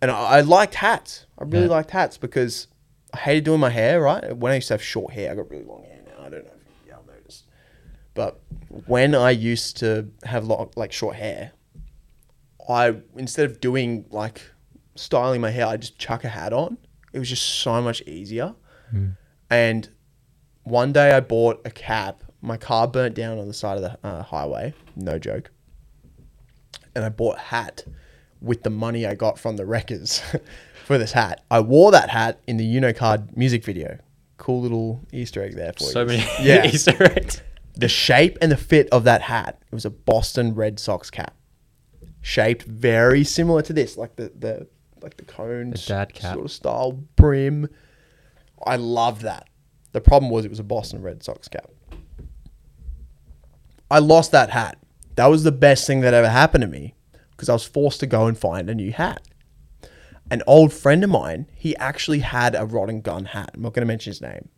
and 0.00 0.10
I, 0.10 0.14
I 0.38 0.40
liked 0.40 0.74
hats. 0.76 1.26
I 1.38 1.44
really 1.44 1.64
Yeah. 1.66 1.70
liked 1.72 1.90
hats 1.90 2.18
because 2.18 2.66
I 3.14 3.18
hated 3.18 3.44
doing 3.44 3.60
my 3.60 3.70
hair. 3.70 4.00
Right 4.02 4.36
when 4.36 4.52
I 4.52 4.56
used 4.56 4.68
to 4.68 4.74
have 4.74 4.82
short 4.82 5.12
hair, 5.12 5.30
I 5.30 5.34
got 5.34 5.50
really 5.50 5.64
long 5.64 5.84
hair 5.84 6.00
now. 6.06 6.24
I 6.24 6.28
don't 6.30 6.32
know 6.32 6.38
if 6.38 6.46
y'all 6.46 6.50
noticed, 6.50 6.61
but 8.14 8.40
when 8.86 9.14
I 9.14 9.30
used 9.30 9.76
to 9.78 10.08
have 10.24 10.44
long, 10.46 10.70
like 10.76 10.92
short 10.92 11.16
hair, 11.16 11.52
I 12.68 12.96
instead 13.16 13.46
of 13.50 13.60
doing 13.60 14.04
like 14.10 14.42
styling 14.94 15.40
my 15.40 15.50
hair, 15.50 15.66
I 15.66 15.76
just 15.76 15.98
chuck 15.98 16.24
a 16.24 16.28
hat 16.28 16.52
on. 16.52 16.78
It 17.12 17.18
was 17.18 17.28
just 17.28 17.42
so 17.44 17.80
much 17.82 18.02
easier. 18.02 18.54
And 19.50 19.88
one 20.64 20.92
day 20.92 21.12
I 21.12 21.20
bought 21.20 21.60
a 21.64 21.70
cap. 21.70 22.22
My 22.40 22.56
car 22.56 22.86
burnt 22.88 23.14
down 23.14 23.38
on 23.38 23.48
the 23.48 23.54
side 23.54 23.76
of 23.78 23.82
the 23.82 23.98
uh, 24.06 24.22
highway. 24.22 24.74
No 24.96 25.18
joke. 25.18 25.50
And 26.94 27.04
I 27.04 27.08
bought 27.08 27.36
a 27.36 27.40
hat 27.40 27.84
with 28.40 28.62
the 28.64 28.70
money 28.70 29.06
I 29.06 29.14
got 29.14 29.38
from 29.38 29.56
the 29.56 29.64
wreckers 29.64 30.22
for 30.84 30.98
this 30.98 31.12
hat. 31.12 31.42
I 31.50 31.60
wore 31.60 31.90
that 31.92 32.10
hat 32.10 32.40
in 32.46 32.56
the 32.58 32.66
Unocard 32.76 33.36
music 33.36 33.64
video. 33.64 33.98
Cool 34.36 34.60
little 34.62 35.00
Easter 35.12 35.42
egg 35.42 35.54
there 35.54 35.72
for 35.72 35.84
you. 35.84 35.90
so 35.90 36.04
many 36.04 36.24
Yeah. 36.40 36.66
Easter 36.72 37.02
eggs. 37.02 37.40
The 37.82 37.88
shape 37.88 38.38
and 38.40 38.50
the 38.50 38.56
fit 38.56 38.88
of 38.90 39.04
that 39.04 39.22
hat. 39.22 39.60
It 39.66 39.74
was 39.74 39.84
a 39.84 39.90
Boston 39.90 40.54
Red 40.54 40.78
Sox 40.78 41.10
cap, 41.10 41.34
shaped 42.20 42.62
very 42.62 43.24
similar 43.24 43.60
to 43.62 43.72
this, 43.72 43.96
like 43.96 44.16
the 44.16 44.32
the 44.38 44.68
like 45.02 45.16
the 45.16 45.24
cone 45.24 45.70
The 45.70 45.78
dad 45.78 46.14
cap. 46.14 46.34
sort 46.34 46.46
of 46.46 46.52
style 46.52 46.92
brim. 46.92 47.68
I 48.64 48.76
loved 48.76 49.22
that. 49.22 49.48
The 49.90 50.00
problem 50.00 50.30
was 50.30 50.44
it 50.44 50.50
was 50.50 50.60
a 50.60 50.64
Boston 50.64 51.02
Red 51.02 51.22
Sox 51.24 51.48
cap. 51.48 51.70
I 53.90 53.98
lost 53.98 54.30
that 54.30 54.50
hat. 54.50 54.78
That 55.16 55.26
was 55.26 55.42
the 55.42 55.52
best 55.52 55.86
thing 55.86 56.00
that 56.00 56.14
ever 56.14 56.28
happened 56.28 56.62
to 56.62 56.68
me 56.68 56.94
because 57.32 57.48
I 57.48 57.52
was 57.52 57.64
forced 57.64 58.00
to 58.00 58.06
go 58.06 58.26
and 58.26 58.38
find 58.38 58.70
a 58.70 58.74
new 58.74 58.92
hat. 58.92 59.26
An 60.30 60.42
old 60.46 60.72
friend 60.72 61.02
of 61.04 61.10
mine, 61.10 61.46
he 61.54 61.76
actually 61.76 62.20
had 62.20 62.54
a 62.54 62.64
rod 62.64 62.88
and 62.88 63.02
gun 63.02 63.26
hat. 63.26 63.50
I'm 63.54 63.62
not 63.62 63.74
going 63.74 63.82
to 63.82 63.86
mention 63.86 64.12
his 64.12 64.20
name 64.22 64.48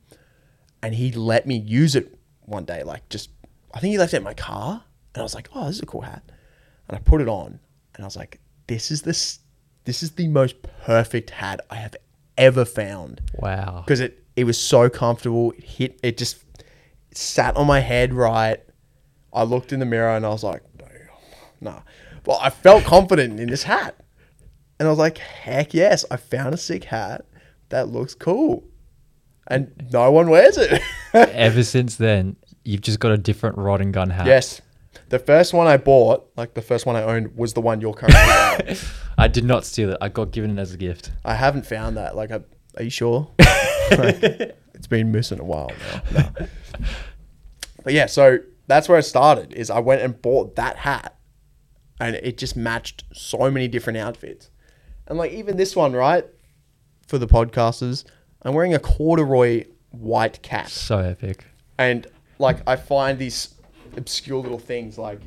and 0.85 0.95
he 0.95 1.11
let 1.11 1.47
me 1.47 1.57
use 1.57 1.97
it 1.97 2.14
one 2.47 2.65
day. 2.65 2.83
Like 2.83 3.09
just, 3.09 3.31
I 3.73 3.81
think 3.81 3.93
he 3.93 3.99
left 3.99 4.15
it 4.15 4.19
in 4.19 4.23
my 4.23 4.35
car, 4.35 4.85
and 5.15 5.21
I 5.21 5.23
was 5.23 5.35
like, 5.35 5.49
"Oh, 5.55 5.67
this 5.67 5.77
is 5.77 5.83
a 5.83 5.87
cool 5.87 6.03
hat," 6.03 6.23
and 6.89 6.97
I 6.97 7.01
put 7.01 7.21
it 7.21 7.29
on, 7.29 7.59
and 7.95 8.05
I 8.05 8.07
was 8.07 8.17
like, 8.17 8.41
"This 8.67 8.91
is 8.91 9.03
this, 9.03 9.41
this 9.85 10.03
is 10.03 10.13
the 10.13 10.29
most 10.29 10.57
perfect 10.85 11.31
hat 11.31 11.61
I 11.71 11.77
have 11.77 11.97
ever 12.37 12.65
found." 12.65 13.21
Wow. 13.39 13.83
because 13.85 14.01
it 14.01 14.25
it 14.37 14.45
was 14.45 14.59
so 14.59 14.89
comfortable. 14.89 15.53
It 15.53 15.65
hit, 15.65 16.01
it 16.03 16.17
just 16.19 16.45
it 17.11 17.17
sat 17.17 17.57
on 17.57 17.67
my 17.67 17.81
head 17.81 18.13
right. 18.15 18.61
I 19.33 19.43
looked 19.43 19.73
in 19.73 19.81
the 19.81 19.87
mirror 19.87 20.17
and 20.17 20.25
I 20.25 20.29
was 20.29 20.45
like, 20.45 20.63
no, 21.61 21.71
nah. 21.73 21.81
Well, 22.25 22.39
I 22.41 22.51
felt 22.51 22.85
confident 22.85 23.41
in 23.41 23.49
this 23.49 23.65
hat, 23.65 23.97
and 24.79 24.87
I 24.87 24.91
was 24.91 24.99
like, 24.99 25.19
"Heck 25.19 25.75
yes, 25.75 26.05
I 26.11 26.17
found 26.17 26.55
a 26.55 26.57
sick 26.57 26.85
hat 26.85 27.25
that 27.69 27.89
looks 27.89 28.15
cool." 28.15 28.65
And 29.47 29.89
no 29.93 30.11
one 30.11 30.31
wears 30.31 30.57
it. 30.57 30.83
Ever 31.13 31.63
since 31.63 31.97
then, 31.97 32.37
you've 32.65 32.81
just 32.81 32.99
got 32.99 33.13
a 33.13 33.19
different 33.19 33.59
rod 33.59 33.81
and 33.81 33.93
gun 33.93 34.11
hat. 34.11 34.27
Yes. 34.27 34.61
The 35.11 35.19
first 35.19 35.53
one 35.53 35.67
I 35.67 35.77
bought, 35.77 36.31
like 36.37 36.55
the 36.55 36.63
first 36.63 36.87
one 36.87 36.97
I 36.97 37.03
owned, 37.03 37.37
was 37.37 37.53
the 37.53 37.61
one 37.61 37.81
you're 37.81 37.93
currently 37.93 38.21
wearing. 38.21 38.77
I 39.19 39.29
did 39.29 39.45
not 39.45 39.65
steal 39.65 39.91
it. 39.91 39.99
I 40.01 40.09
got 40.09 40.33
given 40.33 40.59
it 40.59 40.61
as 40.61 40.73
a 40.73 40.77
gift. 40.77 41.11
I 41.25 41.35
haven't 41.35 41.67
found 41.67 41.97
that. 41.97 42.17
Like, 42.17 42.31
I, 42.31 42.41
are 42.77 42.83
you 42.83 42.91
sure? 42.91 43.31
Like, 43.91 44.57
it's 44.73 44.87
been 44.87 45.13
missing 45.13 45.39
a 45.39 45.45
while 45.45 45.71
now. 46.15 46.23
No. 46.39 46.47
But 47.85 47.93
yeah, 47.93 48.07
so 48.07 48.39
that's 48.67 48.89
where 48.89 48.99
it 48.99 49.03
started. 49.03 49.53
Is 49.53 49.71
I 49.71 49.79
went 49.79 50.01
and 50.01 50.21
bought 50.21 50.57
that 50.57 50.77
hat, 50.77 51.15
and 52.01 52.17
it 52.17 52.39
just 52.39 52.57
matched 52.57 53.05
so 53.13 53.51
many 53.51 53.69
different 53.69 53.99
outfits, 53.99 54.51
and 55.07 55.19
like 55.19 55.33
even 55.33 55.59
this 55.59 55.77
one, 55.77 55.93
right? 55.93 56.25
For 57.07 57.19
the 57.19 57.27
podcasters, 57.27 58.05
I'm 58.45 58.55
wearing 58.55 58.75
a 58.75 58.79
corduroy 58.79 59.67
white 59.91 60.43
cap, 60.43 60.69
So 60.69 60.99
epic. 60.99 61.45
and 61.79 62.07
like 62.39 62.59
I 62.67 62.77
find 62.77 63.19
these 63.19 63.55
obscure 63.97 64.41
little 64.43 64.59
things 64.59 64.99
like 64.99 65.21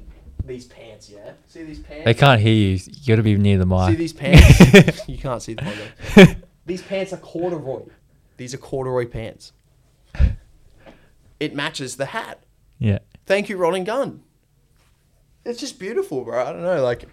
these 0.46 0.66
pants. 0.66 1.10
Yeah, 1.10 1.32
see 1.48 1.64
these 1.64 1.80
pants. 1.80 2.06
They 2.06 2.14
can't 2.14 2.40
hear 2.42 2.54
you. 2.54 2.70
You 2.86 3.08
got 3.08 3.16
to 3.18 3.24
be 3.24 3.36
near 3.38 3.58
the 3.58 3.66
mic. 3.66 3.90
See 3.90 3.96
these 3.96 4.14
pants? 4.22 5.08
you 5.08 5.18
can't 5.18 5.42
see 5.42 5.54
the 5.56 6.36
these 6.66 6.82
pants 6.82 7.14
are 7.14 7.18
corduroy. 7.18 7.84
These 8.38 8.54
are 8.54 8.58
corduroy 8.58 9.08
pants. 9.08 9.54
It 11.40 11.54
matches 11.56 11.96
the 11.98 12.08
hat. 12.08 12.40
yeah. 12.80 13.00
Thank 13.26 13.50
you, 13.50 13.64
and 13.76 13.86
Gun. 13.86 14.24
It's 15.46 15.60
just 15.60 15.80
beautiful, 15.80 16.24
bro. 16.24 16.46
I 16.46 16.52
don't 16.52 16.64
know, 16.64 16.82
like, 16.84 17.04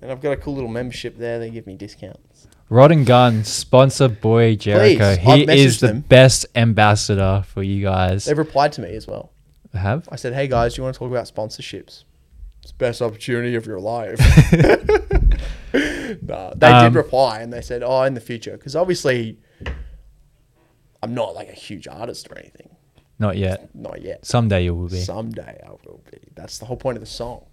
and 0.00 0.10
I've 0.10 0.20
got 0.22 0.30
a 0.32 0.36
cool 0.36 0.54
little 0.54 0.70
membership 0.70 1.18
there. 1.18 1.38
They 1.38 1.50
give 1.50 1.66
me 1.66 1.74
discounts. 1.74 2.46
Rod 2.70 2.92
and 2.92 3.04
Gun 3.04 3.44
sponsor 3.44 4.08
Boy 4.08 4.56
Jeriko. 4.56 4.96
Please, 4.96 5.00
I've 5.00 5.18
he 5.18 5.46
messaged 5.46 5.56
is 5.56 5.80
the 5.80 5.86
them. 5.88 6.00
best 6.02 6.46
ambassador 6.54 7.42
for 7.46 7.62
you 7.62 7.82
guys. 7.82 8.24
They've 8.26 8.38
replied 8.38 8.72
to 8.72 8.80
me 8.80 8.94
as 8.94 9.06
well. 9.06 9.32
I 9.74 9.78
have 9.78 10.08
I 10.10 10.16
said, 10.16 10.32
"Hey 10.34 10.46
guys, 10.48 10.74
do 10.74 10.80
you 10.80 10.84
want 10.84 10.94
to 10.94 10.98
talk 10.98 11.10
about 11.10 11.26
sponsorships? 11.26 12.04
It's 12.62 12.72
the 12.72 12.78
best 12.78 13.02
opportunity 13.02 13.54
of 13.56 13.66
your 13.66 13.80
life." 13.80 14.18
nah, 16.22 16.52
they 16.54 16.66
Um, 16.68 16.92
did 16.92 16.96
reply 16.96 17.40
and 17.40 17.52
they 17.52 17.60
said, 17.60 17.82
"Oh, 17.82 18.02
in 18.02 18.14
the 18.14 18.20
future," 18.20 18.52
because 18.56 18.76
obviously, 18.76 19.38
I'm 21.02 21.14
not 21.14 21.34
like 21.34 21.48
a 21.48 21.52
huge 21.54 21.88
artist 21.88 22.28
or 22.30 22.38
anything. 22.38 22.68
not 23.18 23.36
yet. 23.36 23.74
Not 23.74 24.00
yet. 24.02 24.24
Someday 24.24 24.64
you 24.64 24.74
will 24.74 24.88
be. 24.88 25.00
Someday 25.00 25.60
I 25.66 25.70
will 25.84 26.02
be. 26.10 26.18
That's 26.34 26.58
the 26.58 26.66
whole 26.66 26.76
point 26.76 26.96
of 26.96 27.00
the 27.02 27.06
song. 27.10 27.44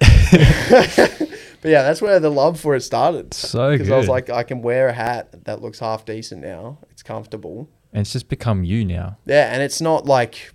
but 0.70 1.70
yeah, 1.70 1.82
that's 1.82 2.00
where 2.02 2.20
the 2.20 2.30
love 2.30 2.58
for 2.60 2.74
it 2.76 2.82
started. 2.82 3.34
So 3.34 3.72
Because 3.72 3.90
I 3.90 3.96
was 3.96 4.06
good. 4.06 4.12
like, 4.12 4.30
I 4.30 4.42
can 4.42 4.62
wear 4.62 4.88
a 4.88 4.92
hat 4.92 5.44
that 5.44 5.60
looks 5.62 5.78
half 5.78 6.04
decent 6.04 6.42
now. 6.42 6.78
It's 6.90 7.02
comfortable. 7.02 7.68
And 7.92 8.02
it's 8.02 8.12
just 8.12 8.28
become 8.28 8.64
you 8.64 8.84
now. 8.84 9.16
Yeah, 9.26 9.52
and 9.52 9.62
it's 9.62 9.80
not 9.80 10.06
like 10.06 10.52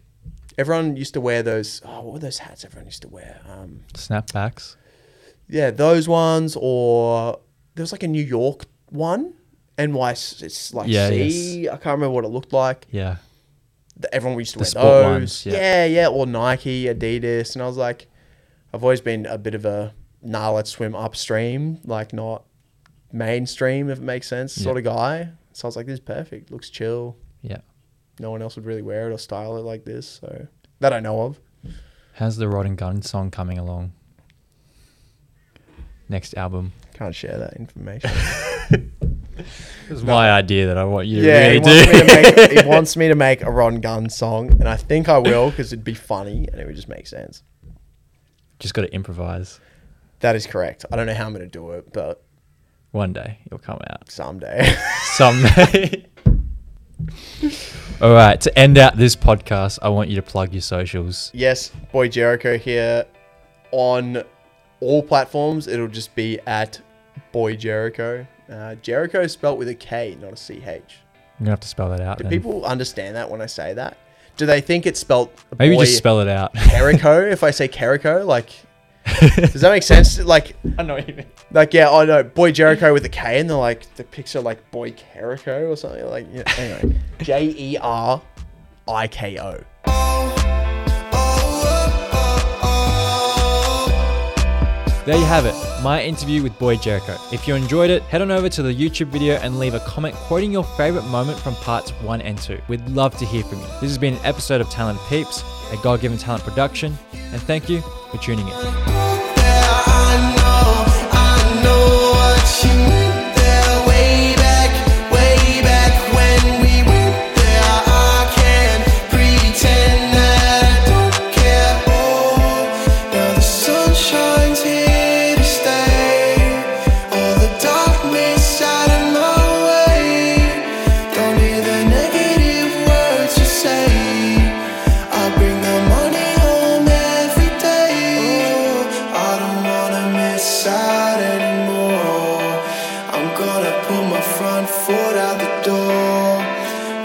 everyone 0.57 0.95
used 0.95 1.13
to 1.15 1.21
wear 1.21 1.41
those. 1.43 1.81
Oh, 1.83 2.01
what 2.01 2.13
were 2.13 2.19
those 2.19 2.37
hats 2.39 2.63
everyone 2.63 2.85
used 2.85 3.01
to 3.01 3.07
wear? 3.07 3.41
Um, 3.49 3.81
Snapbacks. 3.95 4.75
yeah, 5.49 5.71
those 5.71 6.07
ones, 6.07 6.55
or 6.59 7.39
there 7.75 7.83
was 7.83 7.91
like 7.91 8.03
a 8.03 8.07
New 8.07 8.23
York 8.23 8.65
one, 8.89 9.33
NYC. 9.79 10.43
It's 10.43 10.73
like 10.73 10.87
Yeah, 10.87 11.09
C. 11.09 11.67
I 11.67 11.71
can't 11.71 11.85
remember 11.97 12.11
what 12.11 12.23
it 12.23 12.29
looked 12.29 12.53
like. 12.53 12.85
Yeah. 12.91 13.17
the- 13.97 14.13
everyone 14.13 14.37
used 14.39 14.53
to 14.53 14.59
The 14.59 14.63
wear 14.63 14.69
sport 14.69 14.83
those. 14.85 15.05
ones, 15.05 15.45
yeah. 15.47 15.53
yeah. 15.53 15.85
yeah, 15.85 16.07
or 16.07 16.27
Nike, 16.27 16.85
Adidas, 16.85 17.55
and 17.55 17.63
I 17.63 17.67
was 17.67 17.77
like, 17.77 18.07
I've 18.73 18.83
always 18.83 19.01
been 19.01 19.25
a 19.25 19.37
bit 19.37 19.53
of 19.53 19.65
a 19.65 19.93
nah, 20.21 20.49
let's 20.49 20.71
swim 20.71 20.95
upstream, 20.95 21.79
like 21.83 22.13
not 22.13 22.43
mainstream, 23.11 23.89
if 23.89 23.99
it 23.99 24.03
makes 24.03 24.27
sense, 24.27 24.53
sort 24.53 24.77
of 24.77 24.83
guy. 24.83 25.29
So 25.51 25.65
I 25.65 25.67
was 25.67 25.75
like, 25.75 25.85
this 25.85 25.93
is 25.93 25.99
perfect. 25.99 26.51
Looks 26.51 26.69
chill. 26.69 27.15
Yeah. 27.41 27.59
No 28.19 28.31
one 28.31 28.41
else 28.41 28.55
would 28.55 28.65
really 28.65 28.81
wear 28.81 29.09
it 29.09 29.13
or 29.13 29.17
style 29.17 29.57
it 29.57 29.61
like 29.61 29.85
this. 29.85 30.07
So 30.07 30.47
that 30.79 30.93
I 30.93 30.99
know 30.99 31.21
of. 31.21 31.39
How's 32.13 32.37
the 32.37 32.47
Rod 32.47 32.65
and 32.65 32.77
Gun 32.77 33.01
song 33.01 33.29
coming 33.31 33.57
along? 33.57 33.93
Next 36.09 36.35
album. 36.35 36.73
Can't 36.93 37.15
share 37.15 37.37
that 37.37 37.53
information. 37.53 38.11
It 39.35 39.89
was 39.89 40.03
my 40.03 40.31
idea 40.31 40.67
that 40.67 40.77
I 40.77 40.83
want 40.83 41.07
you 41.07 41.21
to 41.21 41.27
yeah, 41.27 41.47
really 41.47 41.53
he 41.53 41.59
wants, 41.59 41.85
do. 41.85 41.91
me 41.91 41.99
to 41.99 42.05
make, 42.05 42.51
he 42.51 42.67
wants 42.69 42.97
me 42.97 43.07
to 43.07 43.15
make 43.15 43.41
a 43.41 43.49
Ron 43.49 43.81
Gun 43.81 44.09
song, 44.09 44.51
and 44.51 44.69
I 44.69 44.77
think 44.77 45.09
I 45.09 45.17
will 45.17 45.49
because 45.49 45.73
it'd 45.73 45.83
be 45.83 45.95
funny 45.95 46.47
and 46.51 46.61
it 46.61 46.67
would 46.67 46.75
just 46.75 46.87
make 46.87 47.07
sense. 47.07 47.41
Just 48.63 48.73
got 48.73 48.83
to 48.83 48.93
improvise. 48.93 49.59
That 50.21 50.37
is 50.37 50.47
correct. 50.47 50.85
I 50.89 50.95
don't 50.95 51.05
know 51.05 51.13
how 51.13 51.25
I'm 51.25 51.33
going 51.33 51.43
to 51.43 51.49
do 51.51 51.71
it, 51.71 51.91
but 51.91 52.23
One 52.91 53.11
day 53.11 53.39
it'll 53.45 53.59
come 53.59 53.79
out. 53.89 54.09
someday. 54.09 54.73
Someday. 55.17 56.05
All 58.01 58.13
right. 58.13 58.39
To 58.39 58.57
end 58.57 58.77
out 58.77 58.95
this 58.95 59.15
podcast, 59.17 59.79
I 59.81 59.89
want 59.89 60.09
you 60.09 60.15
to 60.15 60.21
plug 60.21 60.53
your 60.53 60.61
socials. 60.61 61.29
yes, 61.33 61.71
Boy 61.91 62.07
Jeriko 62.07 62.57
here 62.59 63.05
on 63.71 64.23
all 64.79 65.03
platforms. 65.03 65.67
It'll 65.67 65.87
just 65.89 66.15
be 66.15 66.39
at 66.47 66.79
Boy 67.33 67.55
Jeriko. 67.55 68.25
Uh, 68.49 68.75
Jeriko 68.81 69.23
is 69.23 69.33
spelt 69.33 69.57
with 69.57 69.67
a 69.67 69.75
K, 69.75 70.17
not 70.21 70.33
a 70.33 70.35
CH. 70.35 70.63
I'm 71.39 71.39
gonna 71.39 71.49
have 71.51 71.59
to 71.61 71.67
spell 71.67 71.89
that 71.89 71.99
out. 71.99 72.17
Do 72.19 72.23
then. 72.23 72.31
people 72.31 72.63
understand 72.65 73.15
that 73.17 73.29
when 73.29 73.41
I 73.41 73.45
say 73.47 73.73
that? 73.73 73.97
Do 74.37 74.45
they 74.45 74.61
think 74.61 74.85
it's 74.85 74.99
spelt 74.99 75.31
Maybe 75.57 75.75
boy 75.75 75.85
just 75.85 75.97
spell 75.97 76.19
it 76.19 76.27
out. 76.27 76.53
Jericho 76.55 77.21
if 77.21 77.43
I 77.43 77.51
say 77.51 77.67
Jericho? 77.67 78.25
Like, 78.25 78.49
does 79.19 79.61
that 79.61 79.71
make 79.71 79.83
sense? 79.83 80.19
Like, 80.19 80.55
I 80.77 80.83
know 80.83 80.95
what 80.95 81.07
you 81.07 81.15
mean. 81.15 81.25
like 81.51 81.73
yeah, 81.73 81.89
I 81.91 82.05
know 82.05 82.23
Boy 82.23 82.51
Jeriko 82.51 82.93
with 82.93 83.05
a 83.05 83.09
K, 83.09 83.39
and 83.39 83.49
they're 83.49 83.57
like 83.57 83.93
the 83.95 84.03
picture 84.03 84.41
like 84.41 84.71
Boy 84.71 84.91
Jericho 84.91 85.69
or 85.69 85.75
something. 85.75 86.05
Like, 86.05 86.27
yeah, 86.31 86.43
anyway, 86.57 86.99
J 87.21 87.55
E 87.57 87.77
R 87.79 88.21
I 88.87 89.07
K 89.07 89.39
O. 89.39 89.63
There 95.05 95.17
you 95.17 95.25
have 95.25 95.45
it, 95.45 95.53
my 95.83 96.01
interview 96.01 96.41
with 96.41 96.57
Boy 96.57 96.77
Jeriko. 96.77 97.19
If 97.33 97.45
you 97.45 97.55
enjoyed 97.55 97.89
it, 97.89 98.03
head 98.03 98.21
on 98.21 98.31
over 98.31 98.47
to 98.47 98.63
the 98.63 98.73
YouTube 98.73 99.07
video 99.07 99.35
and 99.35 99.59
leave 99.59 99.73
a 99.73 99.81
comment 99.81 100.15
quoting 100.15 100.49
your 100.49 100.63
favorite 100.63 101.03
moment 101.07 101.37
from 101.37 101.55
parts 101.55 101.91
1 101.91 102.21
and 102.21 102.37
2. 102.37 102.57
We'd 102.69 102.87
love 102.87 103.17
to 103.17 103.25
hear 103.25 103.43
from 103.43 103.59
you. 103.59 103.65
This 103.81 103.89
has 103.89 103.97
been 103.97 104.13
an 104.13 104.21
episode 104.23 104.61
of 104.61 104.69
Talent 104.69 105.01
Peeps, 105.09 105.43
a 105.73 105.77
God 105.83 105.99
given 105.99 106.17
talent 106.17 106.45
production, 106.45 106.97
and 107.11 107.41
thank 107.41 107.67
you 107.67 107.81
for 108.11 108.17
tuning 108.19 108.47
in. 108.47 109.02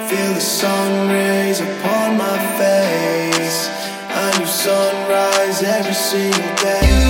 Feel 0.09 0.33
the 0.33 0.41
sun 0.41 1.11
rays 1.11 1.61
upon 1.61 2.17
my 2.17 2.39
face. 2.57 3.69
A 4.09 4.39
new 4.39 4.47
sunrise 4.47 5.63
every 5.63 5.93
single 5.93 6.55
day. 6.57 7.08